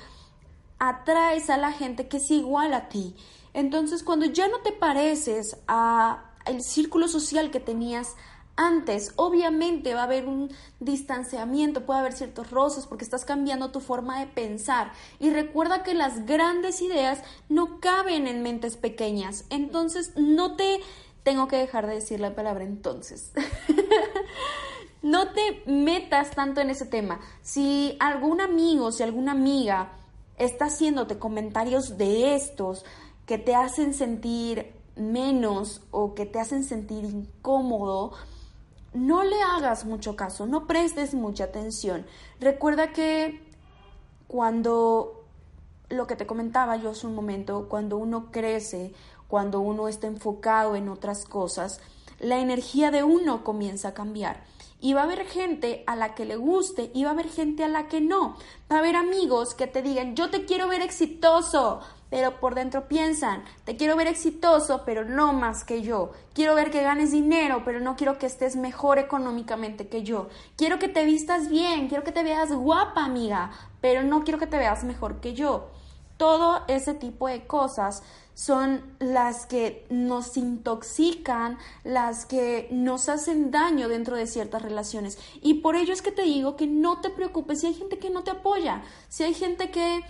atraes 0.78 1.50
a 1.50 1.56
la 1.56 1.72
gente 1.72 2.08
que 2.08 2.18
es 2.18 2.30
igual 2.30 2.72
a 2.72 2.88
ti. 2.88 3.14
Entonces, 3.52 4.02
cuando 4.02 4.26
ya 4.26 4.48
no 4.48 4.60
te 4.60 4.72
pareces 4.72 5.58
a 5.66 6.24
el 6.46 6.62
círculo 6.62 7.08
social 7.08 7.50
que 7.50 7.60
tenías 7.60 8.14
antes, 8.56 9.12
obviamente 9.16 9.94
va 9.94 10.00
a 10.00 10.04
haber 10.04 10.26
un 10.26 10.50
distanciamiento, 10.80 11.86
puede 11.86 12.00
haber 12.00 12.12
ciertos 12.12 12.50
roces 12.50 12.86
porque 12.86 13.04
estás 13.04 13.24
cambiando 13.24 13.70
tu 13.70 13.80
forma 13.80 14.18
de 14.18 14.26
pensar. 14.26 14.92
Y 15.20 15.30
recuerda 15.30 15.84
que 15.84 15.94
las 15.94 16.26
grandes 16.26 16.82
ideas 16.82 17.20
no 17.48 17.78
caben 17.80 18.26
en 18.26 18.42
mentes 18.42 18.76
pequeñas. 18.76 19.44
Entonces, 19.50 20.12
no 20.16 20.56
te 20.56 20.80
tengo 21.28 21.46
que 21.46 21.56
dejar 21.56 21.86
de 21.86 21.96
decir 21.96 22.20
la 22.20 22.34
palabra 22.34 22.64
entonces. 22.64 23.32
no 25.02 25.28
te 25.32 25.62
metas 25.66 26.30
tanto 26.30 26.62
en 26.62 26.70
ese 26.70 26.86
tema. 26.86 27.20
Si 27.42 27.98
algún 28.00 28.40
amigo, 28.40 28.92
si 28.92 29.02
alguna 29.02 29.32
amiga 29.32 29.92
está 30.38 30.64
haciéndote 30.64 31.18
comentarios 31.18 31.98
de 31.98 32.34
estos 32.34 32.86
que 33.26 33.36
te 33.36 33.54
hacen 33.54 33.92
sentir 33.92 34.72
menos 34.96 35.82
o 35.90 36.14
que 36.14 36.24
te 36.24 36.40
hacen 36.40 36.64
sentir 36.64 37.04
incómodo, 37.04 38.12
no 38.94 39.22
le 39.22 39.42
hagas 39.42 39.84
mucho 39.84 40.16
caso, 40.16 40.46
no 40.46 40.66
prestes 40.66 41.12
mucha 41.12 41.44
atención. 41.44 42.06
Recuerda 42.40 42.94
que 42.94 43.46
cuando 44.28 45.26
lo 45.90 46.06
que 46.06 46.16
te 46.16 46.26
comentaba 46.26 46.76
yo 46.76 46.88
hace 46.88 47.06
un 47.06 47.14
momento, 47.14 47.68
cuando 47.68 47.98
uno 47.98 48.30
crece, 48.30 48.94
cuando 49.28 49.60
uno 49.60 49.86
está 49.86 50.06
enfocado 50.06 50.74
en 50.74 50.88
otras 50.88 51.24
cosas, 51.24 51.80
la 52.18 52.40
energía 52.40 52.90
de 52.90 53.04
uno 53.04 53.44
comienza 53.44 53.88
a 53.88 53.94
cambiar. 53.94 54.42
Y 54.80 54.94
va 54.94 55.02
a 55.02 55.04
haber 55.04 55.26
gente 55.26 55.82
a 55.86 55.96
la 55.96 56.14
que 56.14 56.24
le 56.24 56.36
guste 56.36 56.90
y 56.94 57.04
va 57.04 57.10
a 57.10 57.12
haber 57.12 57.28
gente 57.28 57.64
a 57.64 57.68
la 57.68 57.88
que 57.88 58.00
no. 58.00 58.36
Va 58.70 58.76
a 58.76 58.78
haber 58.78 58.96
amigos 58.96 59.54
que 59.54 59.66
te 59.66 59.82
digan, 59.82 60.14
yo 60.14 60.30
te 60.30 60.44
quiero 60.44 60.68
ver 60.68 60.82
exitoso, 60.82 61.80
pero 62.10 62.40
por 62.40 62.54
dentro 62.54 62.88
piensan, 62.88 63.44
te 63.64 63.76
quiero 63.76 63.96
ver 63.96 64.06
exitoso, 64.06 64.82
pero 64.86 65.04
no 65.04 65.32
más 65.32 65.64
que 65.64 65.82
yo. 65.82 66.12
Quiero 66.32 66.54
ver 66.54 66.70
que 66.70 66.82
ganes 66.82 67.10
dinero, 67.10 67.62
pero 67.64 67.80
no 67.80 67.96
quiero 67.96 68.18
que 68.18 68.26
estés 68.26 68.56
mejor 68.56 68.98
económicamente 68.98 69.88
que 69.88 70.04
yo. 70.04 70.28
Quiero 70.56 70.78
que 70.78 70.88
te 70.88 71.04
vistas 71.04 71.48
bien, 71.48 71.88
quiero 71.88 72.04
que 72.04 72.12
te 72.12 72.22
veas 72.22 72.52
guapa, 72.52 73.04
amiga, 73.04 73.50
pero 73.80 74.04
no 74.04 74.22
quiero 74.22 74.38
que 74.38 74.46
te 74.46 74.58
veas 74.58 74.84
mejor 74.84 75.20
que 75.20 75.34
yo. 75.34 75.70
Todo 76.16 76.62
ese 76.68 76.94
tipo 76.94 77.28
de 77.28 77.46
cosas 77.46 78.02
son 78.38 78.82
las 79.00 79.46
que 79.46 79.84
nos 79.90 80.36
intoxican, 80.36 81.58
las 81.82 82.24
que 82.24 82.68
nos 82.70 83.08
hacen 83.08 83.50
daño 83.50 83.88
dentro 83.88 84.14
de 84.14 84.28
ciertas 84.28 84.62
relaciones. 84.62 85.18
Y 85.42 85.54
por 85.54 85.74
ello 85.74 85.92
es 85.92 86.02
que 86.02 86.12
te 86.12 86.22
digo 86.22 86.54
que 86.54 86.68
no 86.68 87.00
te 87.00 87.10
preocupes 87.10 87.60
si 87.60 87.66
hay 87.66 87.74
gente 87.74 87.98
que 87.98 88.10
no 88.10 88.22
te 88.22 88.30
apoya, 88.30 88.84
si 89.08 89.24
hay 89.24 89.34
gente 89.34 89.72
que 89.72 90.02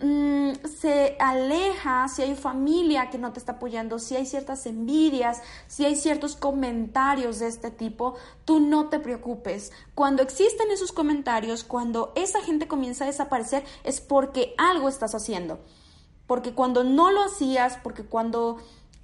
mm, 0.00 0.66
se 0.66 1.18
aleja, 1.20 2.08
si 2.08 2.22
hay 2.22 2.34
familia 2.36 3.10
que 3.10 3.18
no 3.18 3.34
te 3.34 3.38
está 3.38 3.52
apoyando, 3.52 3.98
si 3.98 4.16
hay 4.16 4.24
ciertas 4.24 4.64
envidias, 4.64 5.42
si 5.66 5.84
hay 5.84 5.94
ciertos 5.94 6.36
comentarios 6.36 7.38
de 7.38 7.48
este 7.48 7.70
tipo, 7.70 8.14
tú 8.46 8.60
no 8.60 8.88
te 8.88 8.98
preocupes. 8.98 9.72
Cuando 9.94 10.22
existen 10.22 10.70
esos 10.70 10.92
comentarios, 10.92 11.64
cuando 11.64 12.14
esa 12.16 12.40
gente 12.40 12.66
comienza 12.66 13.04
a 13.04 13.08
desaparecer, 13.08 13.62
es 13.84 14.00
porque 14.00 14.54
algo 14.56 14.88
estás 14.88 15.14
haciendo 15.14 15.58
porque 16.28 16.52
cuando 16.52 16.84
no 16.84 17.10
lo 17.10 17.24
hacías, 17.24 17.78
porque 17.82 18.04
cuando 18.04 18.58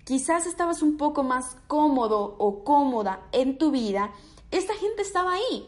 quizás 0.04 0.46
estabas 0.46 0.82
un 0.82 0.98
poco 0.98 1.24
más 1.24 1.56
cómodo 1.66 2.36
o 2.38 2.62
cómoda 2.62 3.22
en 3.32 3.58
tu 3.58 3.72
vida, 3.72 4.12
esta 4.52 4.74
gente 4.74 5.02
estaba 5.02 5.32
ahí, 5.32 5.66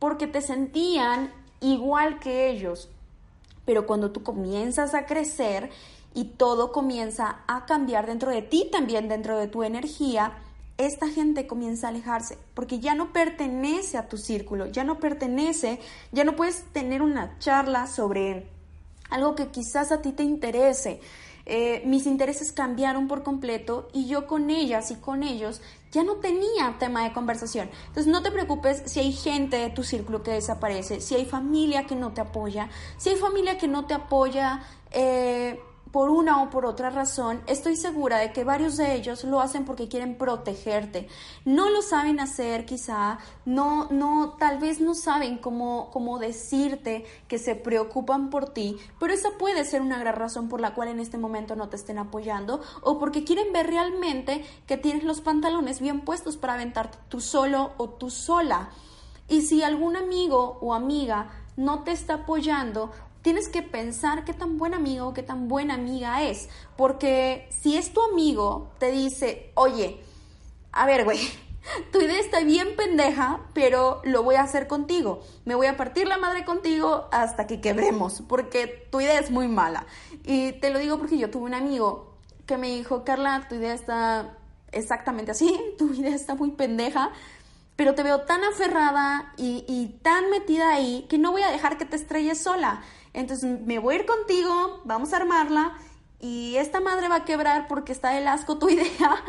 porque 0.00 0.26
te 0.26 0.42
sentían 0.42 1.32
igual 1.60 2.18
que 2.18 2.50
ellos. 2.50 2.90
Pero 3.64 3.86
cuando 3.86 4.10
tú 4.10 4.24
comienzas 4.24 4.94
a 4.94 5.06
crecer 5.06 5.70
y 6.12 6.24
todo 6.24 6.72
comienza 6.72 7.44
a 7.46 7.66
cambiar 7.66 8.06
dentro 8.06 8.32
de 8.32 8.42
ti, 8.42 8.68
también 8.70 9.08
dentro 9.08 9.38
de 9.38 9.46
tu 9.46 9.62
energía, 9.62 10.32
esta 10.76 11.08
gente 11.08 11.46
comienza 11.46 11.86
a 11.86 11.90
alejarse 11.90 12.36
porque 12.52 12.80
ya 12.80 12.96
no 12.96 13.12
pertenece 13.12 13.96
a 13.96 14.08
tu 14.08 14.18
círculo, 14.18 14.66
ya 14.66 14.82
no 14.82 14.98
pertenece, 14.98 15.78
ya 16.10 16.24
no 16.24 16.34
puedes 16.34 16.64
tener 16.72 17.00
una 17.00 17.38
charla 17.38 17.86
sobre 17.86 18.55
algo 19.10 19.34
que 19.34 19.48
quizás 19.48 19.92
a 19.92 20.02
ti 20.02 20.12
te 20.12 20.22
interese. 20.22 21.00
Eh, 21.48 21.82
mis 21.86 22.06
intereses 22.06 22.50
cambiaron 22.50 23.06
por 23.06 23.22
completo 23.22 23.88
y 23.92 24.08
yo 24.08 24.26
con 24.26 24.50
ellas 24.50 24.90
y 24.90 24.96
con 24.96 25.22
ellos 25.22 25.60
ya 25.92 26.02
no 26.02 26.16
tenía 26.16 26.76
tema 26.80 27.04
de 27.04 27.12
conversación. 27.12 27.70
Entonces 27.86 28.08
no 28.08 28.22
te 28.22 28.32
preocupes 28.32 28.82
si 28.86 28.98
hay 28.98 29.12
gente 29.12 29.56
de 29.56 29.70
tu 29.70 29.84
círculo 29.84 30.24
que 30.24 30.32
desaparece, 30.32 31.00
si 31.00 31.14
hay 31.14 31.24
familia 31.24 31.86
que 31.86 31.94
no 31.94 32.12
te 32.12 32.20
apoya, 32.20 32.68
si 32.96 33.10
hay 33.10 33.16
familia 33.16 33.58
que 33.58 33.68
no 33.68 33.86
te 33.86 33.94
apoya. 33.94 34.62
Eh, 34.90 35.60
por 35.92 36.10
una 36.10 36.42
o 36.42 36.50
por 36.50 36.66
otra 36.66 36.90
razón, 36.90 37.40
estoy 37.46 37.76
segura 37.76 38.18
de 38.18 38.32
que 38.32 38.44
varios 38.44 38.76
de 38.76 38.94
ellos 38.94 39.24
lo 39.24 39.40
hacen 39.40 39.64
porque 39.64 39.88
quieren 39.88 40.18
protegerte. 40.18 41.08
No 41.44 41.70
lo 41.70 41.82
saben 41.82 42.20
hacer, 42.20 42.66
quizá, 42.66 43.18
no, 43.44 43.88
no, 43.90 44.36
tal 44.38 44.58
vez 44.58 44.80
no 44.80 44.94
saben 44.94 45.38
cómo, 45.38 45.90
cómo 45.92 46.18
decirte 46.18 47.04
que 47.28 47.38
se 47.38 47.54
preocupan 47.54 48.30
por 48.30 48.50
ti, 48.50 48.76
pero 48.98 49.12
esa 49.12 49.30
puede 49.38 49.64
ser 49.64 49.80
una 49.80 49.98
gran 49.98 50.16
razón 50.16 50.48
por 50.48 50.60
la 50.60 50.74
cual 50.74 50.88
en 50.88 51.00
este 51.00 51.18
momento 51.18 51.56
no 51.56 51.68
te 51.68 51.76
estén 51.76 51.98
apoyando 51.98 52.60
o 52.82 52.98
porque 52.98 53.24
quieren 53.24 53.52
ver 53.52 53.68
realmente 53.68 54.44
que 54.66 54.76
tienes 54.76 55.04
los 55.04 55.20
pantalones 55.20 55.80
bien 55.80 56.00
puestos 56.00 56.36
para 56.36 56.54
aventarte 56.54 56.98
tú 57.08 57.20
solo 57.20 57.72
o 57.76 57.88
tú 57.90 58.10
sola. 58.10 58.70
Y 59.28 59.42
si 59.42 59.62
algún 59.62 59.96
amigo 59.96 60.58
o 60.60 60.74
amiga 60.74 61.30
no 61.56 61.82
te 61.82 61.92
está 61.92 62.14
apoyando, 62.14 62.90
tienes 63.26 63.48
que 63.48 63.60
pensar 63.60 64.24
qué 64.24 64.32
tan 64.32 64.56
buen 64.56 64.72
amigo 64.72 65.12
qué 65.12 65.24
tan 65.24 65.48
buena 65.48 65.74
amiga 65.74 66.22
es. 66.22 66.48
Porque 66.76 67.48
si 67.50 67.76
es 67.76 67.92
tu 67.92 68.00
amigo, 68.00 68.70
te 68.78 68.92
dice, 68.92 69.50
oye, 69.56 70.00
a 70.70 70.86
ver, 70.86 71.02
güey, 71.02 71.18
tu 71.92 72.00
idea 72.00 72.20
está 72.20 72.38
bien 72.44 72.76
pendeja, 72.76 73.40
pero 73.52 74.00
lo 74.04 74.22
voy 74.22 74.36
a 74.36 74.42
hacer 74.42 74.68
contigo. 74.68 75.22
Me 75.44 75.56
voy 75.56 75.66
a 75.66 75.76
partir 75.76 76.06
la 76.06 76.18
madre 76.18 76.44
contigo 76.44 77.08
hasta 77.10 77.48
que 77.48 77.60
quebremos, 77.60 78.22
porque 78.28 78.86
tu 78.92 79.00
idea 79.00 79.18
es 79.18 79.32
muy 79.32 79.48
mala. 79.48 79.86
Y 80.22 80.52
te 80.60 80.70
lo 80.70 80.78
digo 80.78 80.96
porque 80.96 81.18
yo 81.18 81.28
tuve 81.28 81.46
un 81.46 81.54
amigo 81.54 82.14
que 82.46 82.58
me 82.58 82.68
dijo, 82.68 83.02
Carla, 83.02 83.48
tu 83.48 83.56
idea 83.56 83.74
está 83.74 84.38
exactamente 84.70 85.32
así, 85.32 85.60
tu 85.78 85.92
idea 85.94 86.14
está 86.14 86.36
muy 86.36 86.52
pendeja, 86.52 87.10
pero 87.74 87.96
te 87.96 88.04
veo 88.04 88.20
tan 88.20 88.44
aferrada 88.44 89.32
y, 89.36 89.64
y 89.66 89.98
tan 90.04 90.30
metida 90.30 90.70
ahí 90.70 91.06
que 91.08 91.18
no 91.18 91.32
voy 91.32 91.42
a 91.42 91.50
dejar 91.50 91.76
que 91.76 91.86
te 91.86 91.96
estrelles 91.96 92.40
sola. 92.40 92.84
Entonces 93.16 93.60
me 93.62 93.78
voy 93.78 93.94
a 93.94 93.98
ir 94.00 94.06
contigo, 94.06 94.82
vamos 94.84 95.14
a 95.14 95.16
armarla 95.16 95.72
y 96.20 96.56
esta 96.56 96.80
madre 96.80 97.08
va 97.08 97.16
a 97.16 97.24
quebrar 97.24 97.66
porque 97.66 97.92
está 97.92 98.18
el 98.18 98.28
asco 98.28 98.58
tu 98.58 98.68
idea, 98.68 99.24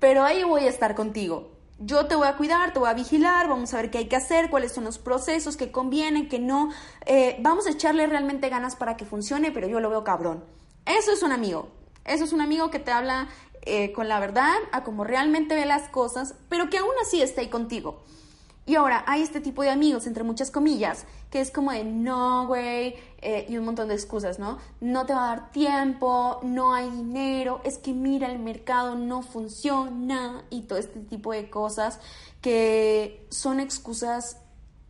pero 0.00 0.24
ahí 0.24 0.42
voy 0.42 0.64
a 0.64 0.68
estar 0.68 0.96
contigo. 0.96 1.52
Yo 1.78 2.06
te 2.06 2.16
voy 2.16 2.26
a 2.26 2.36
cuidar, 2.36 2.72
te 2.72 2.80
voy 2.80 2.90
a 2.90 2.94
vigilar, 2.94 3.48
vamos 3.48 3.72
a 3.72 3.76
ver 3.76 3.92
qué 3.92 3.98
hay 3.98 4.08
que 4.08 4.16
hacer, 4.16 4.50
cuáles 4.50 4.72
son 4.72 4.82
los 4.82 4.98
procesos 4.98 5.56
que 5.56 5.70
convienen, 5.70 6.28
que 6.28 6.40
no. 6.40 6.70
Eh, 7.06 7.38
vamos 7.40 7.68
a 7.68 7.70
echarle 7.70 8.08
realmente 8.08 8.48
ganas 8.48 8.74
para 8.74 8.96
que 8.96 9.04
funcione, 9.04 9.52
pero 9.52 9.68
yo 9.68 9.78
lo 9.78 9.88
veo 9.88 10.02
cabrón. 10.02 10.44
Eso 10.84 11.12
es 11.12 11.22
un 11.22 11.30
amigo. 11.30 11.68
Eso 12.04 12.24
es 12.24 12.32
un 12.32 12.40
amigo 12.40 12.70
que 12.70 12.80
te 12.80 12.90
habla 12.90 13.28
eh, 13.62 13.92
con 13.92 14.08
la 14.08 14.18
verdad, 14.18 14.56
a 14.72 14.82
cómo 14.82 15.04
realmente 15.04 15.54
ve 15.54 15.64
las 15.64 15.88
cosas, 15.88 16.34
pero 16.48 16.68
que 16.68 16.78
aún 16.78 16.94
así 17.00 17.22
está 17.22 17.40
ahí 17.40 17.48
contigo. 17.48 18.02
Y 18.70 18.76
ahora 18.76 19.02
hay 19.08 19.22
este 19.22 19.40
tipo 19.40 19.64
de 19.64 19.70
amigos, 19.70 20.06
entre 20.06 20.22
muchas 20.22 20.52
comillas, 20.52 21.04
que 21.28 21.40
es 21.40 21.50
como 21.50 21.72
de 21.72 21.82
no, 21.82 22.46
güey, 22.46 22.94
eh, 23.20 23.44
y 23.48 23.56
un 23.56 23.64
montón 23.64 23.88
de 23.88 23.94
excusas, 23.94 24.38
¿no? 24.38 24.58
No 24.80 25.06
te 25.06 25.12
va 25.12 25.24
a 25.24 25.26
dar 25.34 25.50
tiempo, 25.50 26.38
no 26.44 26.72
hay 26.72 26.88
dinero, 26.88 27.60
es 27.64 27.78
que 27.78 27.92
mira, 27.92 28.30
el 28.30 28.38
mercado 28.38 28.94
no 28.94 29.22
funciona 29.22 30.44
y 30.50 30.62
todo 30.62 30.78
este 30.78 31.00
tipo 31.00 31.32
de 31.32 31.50
cosas 31.50 31.98
que 32.40 33.26
son 33.30 33.58
excusas 33.58 34.36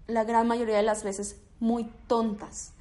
la 0.06 0.24
gran 0.24 0.46
mayoría 0.46 0.76
de 0.76 0.82
las 0.82 1.02
veces 1.02 1.40
muy 1.58 1.90
tontas. 2.06 2.74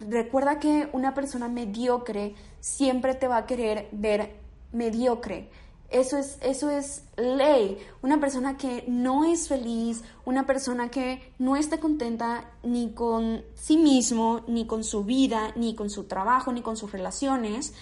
Recuerda 0.00 0.58
que 0.58 0.88
una 0.92 1.14
persona 1.14 1.46
mediocre 1.46 2.34
siempre 2.58 3.14
te 3.14 3.28
va 3.28 3.36
a 3.36 3.46
querer 3.46 3.88
ver 3.92 4.34
mediocre 4.72 5.48
eso 5.92 6.16
es, 6.18 6.38
eso 6.40 6.70
es 6.70 7.02
ley. 7.16 7.78
Una 8.02 8.18
persona 8.20 8.56
que 8.56 8.84
no 8.88 9.24
es 9.24 9.48
feliz, 9.48 10.02
una 10.24 10.46
persona 10.46 10.90
que 10.90 11.32
no 11.38 11.56
está 11.56 11.78
contenta 11.80 12.50
ni 12.62 12.92
con 12.92 13.44
sí 13.54 13.76
mismo, 13.76 14.42
ni 14.48 14.66
con 14.66 14.84
su 14.84 15.04
vida, 15.04 15.52
ni 15.56 15.74
con 15.74 15.90
su 15.90 16.04
trabajo, 16.04 16.52
ni 16.52 16.62
con 16.62 16.76
sus 16.76 16.92
relaciones, 16.92 17.74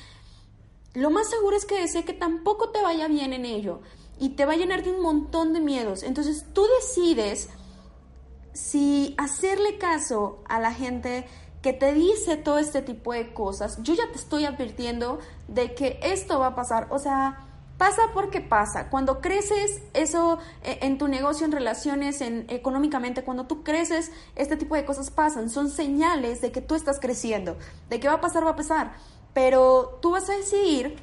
lo 0.95 1.11
más 1.11 1.31
seguro 1.31 1.57
es 1.57 1.65
que 1.65 1.81
desee 1.81 2.05
que 2.05 2.13
tampoco 2.13 2.71
te 2.71 2.83
vaya 2.83 3.09
bien 3.09 3.33
en 3.33 3.45
ello. 3.45 3.81
y 4.23 4.31
te 4.37 4.45
va 4.45 4.53
a 4.53 4.57
llenar 4.57 4.85
de 4.85 4.91
un 4.91 5.01
montón 5.01 5.55
de 5.55 5.61
miedos. 5.61 6.03
Entonces 6.03 6.45
tú 6.53 6.67
decides 6.79 7.49
si 8.53 9.15
hacerle 9.17 9.79
caso 9.79 10.43
a 10.47 10.61
la 10.61 10.75
gente 10.75 11.27
que 11.63 11.73
te 11.73 11.95
dice 11.95 12.37
todo 12.37 12.59
este 12.59 12.83
tipo 12.83 13.15
de 13.15 13.33
cosas. 13.33 13.83
Yo 13.83 13.95
ya 13.95 14.11
te 14.13 14.19
estoy 14.19 14.45
advirtiendo 14.45 15.21
de 15.49 15.75
que 15.75 16.01
esto 16.03 16.39
va 16.39 16.49
a 16.49 16.55
pasar. 16.55 16.89
O 16.91 16.99
sea, 16.99 17.50
pasa 17.81 18.03
porque 18.13 18.43
pasa. 18.43 18.91
Cuando 18.91 19.23
creces 19.23 19.81
eso 19.95 20.39
eh, 20.63 20.81
en 20.83 20.99
tu 20.99 21.09
negocio, 21.09 21.47
en 21.47 21.53
relaciones, 21.53 22.21
en 22.21 22.45
económicamente, 22.51 23.25
cuando 23.25 23.47
tú 23.47 23.63
creces, 23.63 24.13
este 24.37 24.59
tipo 24.59 24.75
de 24.75 24.85
cosas 24.85 25.11
pasan. 25.11 25.49
Son 25.49 25.71
señales 25.71 26.43
de 26.43 26.53
que 26.53 26.61
tú 26.61 26.75
estás 26.75 27.01
creciendo. 27.01 27.57
De 27.89 27.99
que 27.99 28.07
va 28.07 28.17
a 28.17 28.21
pasar, 28.21 28.45
va 28.45 28.51
a 28.51 28.57
pasar. 28.57 28.93
Pero 29.33 29.99
tú 30.03 30.11
vas 30.11 30.29
a 30.29 30.35
decidir 30.35 31.03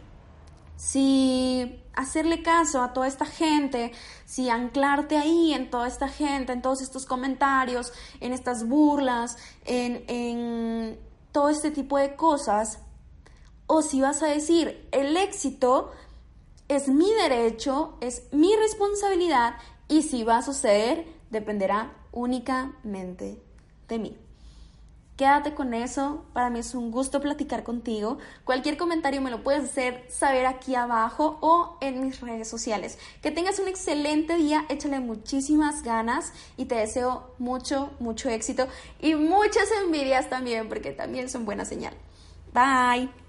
si 0.75 1.83
hacerle 1.95 2.43
caso 2.43 2.83
a 2.83 2.93
toda 2.93 3.07
esta 3.07 3.25
gente, 3.25 3.91
si 4.25 4.51
anclarte 4.51 5.17
ahí 5.17 5.53
en 5.53 5.71
toda 5.71 5.87
esta 5.87 6.07
gente, 6.07 6.53
en 6.53 6.61
todos 6.61 6.83
estos 6.83 7.07
comentarios, 7.07 7.91
en 8.19 8.33
estas 8.33 8.67
burlas, 8.67 9.35
en, 9.65 10.03
en 10.07 10.99
todo 11.31 11.49
este 11.49 11.71
tipo 11.71 11.97
de 11.97 12.15
cosas, 12.15 12.81
o 13.65 13.81
si 13.81 13.99
vas 13.99 14.21
a 14.21 14.27
decir, 14.27 14.87
el 14.91 15.17
éxito 15.17 15.91
es 16.67 16.87
mi 16.87 17.11
derecho, 17.13 17.97
es 18.01 18.23
mi 18.31 18.55
responsabilidad 18.55 19.55
y 19.87 20.03
si 20.03 20.23
va 20.23 20.37
a 20.37 20.41
suceder 20.41 21.05
dependerá 21.29 21.93
únicamente 22.11 23.41
de 23.87 23.99
mí. 23.99 24.17
Quédate 25.17 25.55
con 25.55 25.73
eso, 25.73 26.25
para 26.33 26.51
mí 26.51 26.59
es 26.59 26.75
un 26.75 26.91
gusto 26.91 27.19
platicar 27.19 27.63
contigo. 27.63 28.19
Cualquier 28.43 28.77
comentario 28.77 29.19
me 29.19 29.31
lo 29.31 29.41
puedes 29.41 29.63
hacer 29.63 30.05
saber 30.09 30.45
aquí 30.45 30.75
abajo 30.75 31.39
o 31.41 31.79
en 31.81 32.01
mis 32.01 32.21
redes 32.21 32.47
sociales. 32.47 32.99
Que 33.23 33.31
tengas 33.31 33.57
un 33.57 33.67
excelente 33.67 34.35
día, 34.35 34.65
échale 34.69 34.99
muchísimas 34.99 35.81
ganas 35.81 36.33
y 36.55 36.65
te 36.65 36.75
deseo 36.75 37.33
mucho, 37.39 37.89
mucho 37.99 38.29
éxito 38.29 38.67
y 39.01 39.15
muchas 39.15 39.71
envidias 39.83 40.29
también, 40.29 40.69
porque 40.69 40.91
también 40.91 41.29
son 41.29 41.45
buena 41.45 41.65
señal. 41.65 41.95
Bye. 42.53 43.26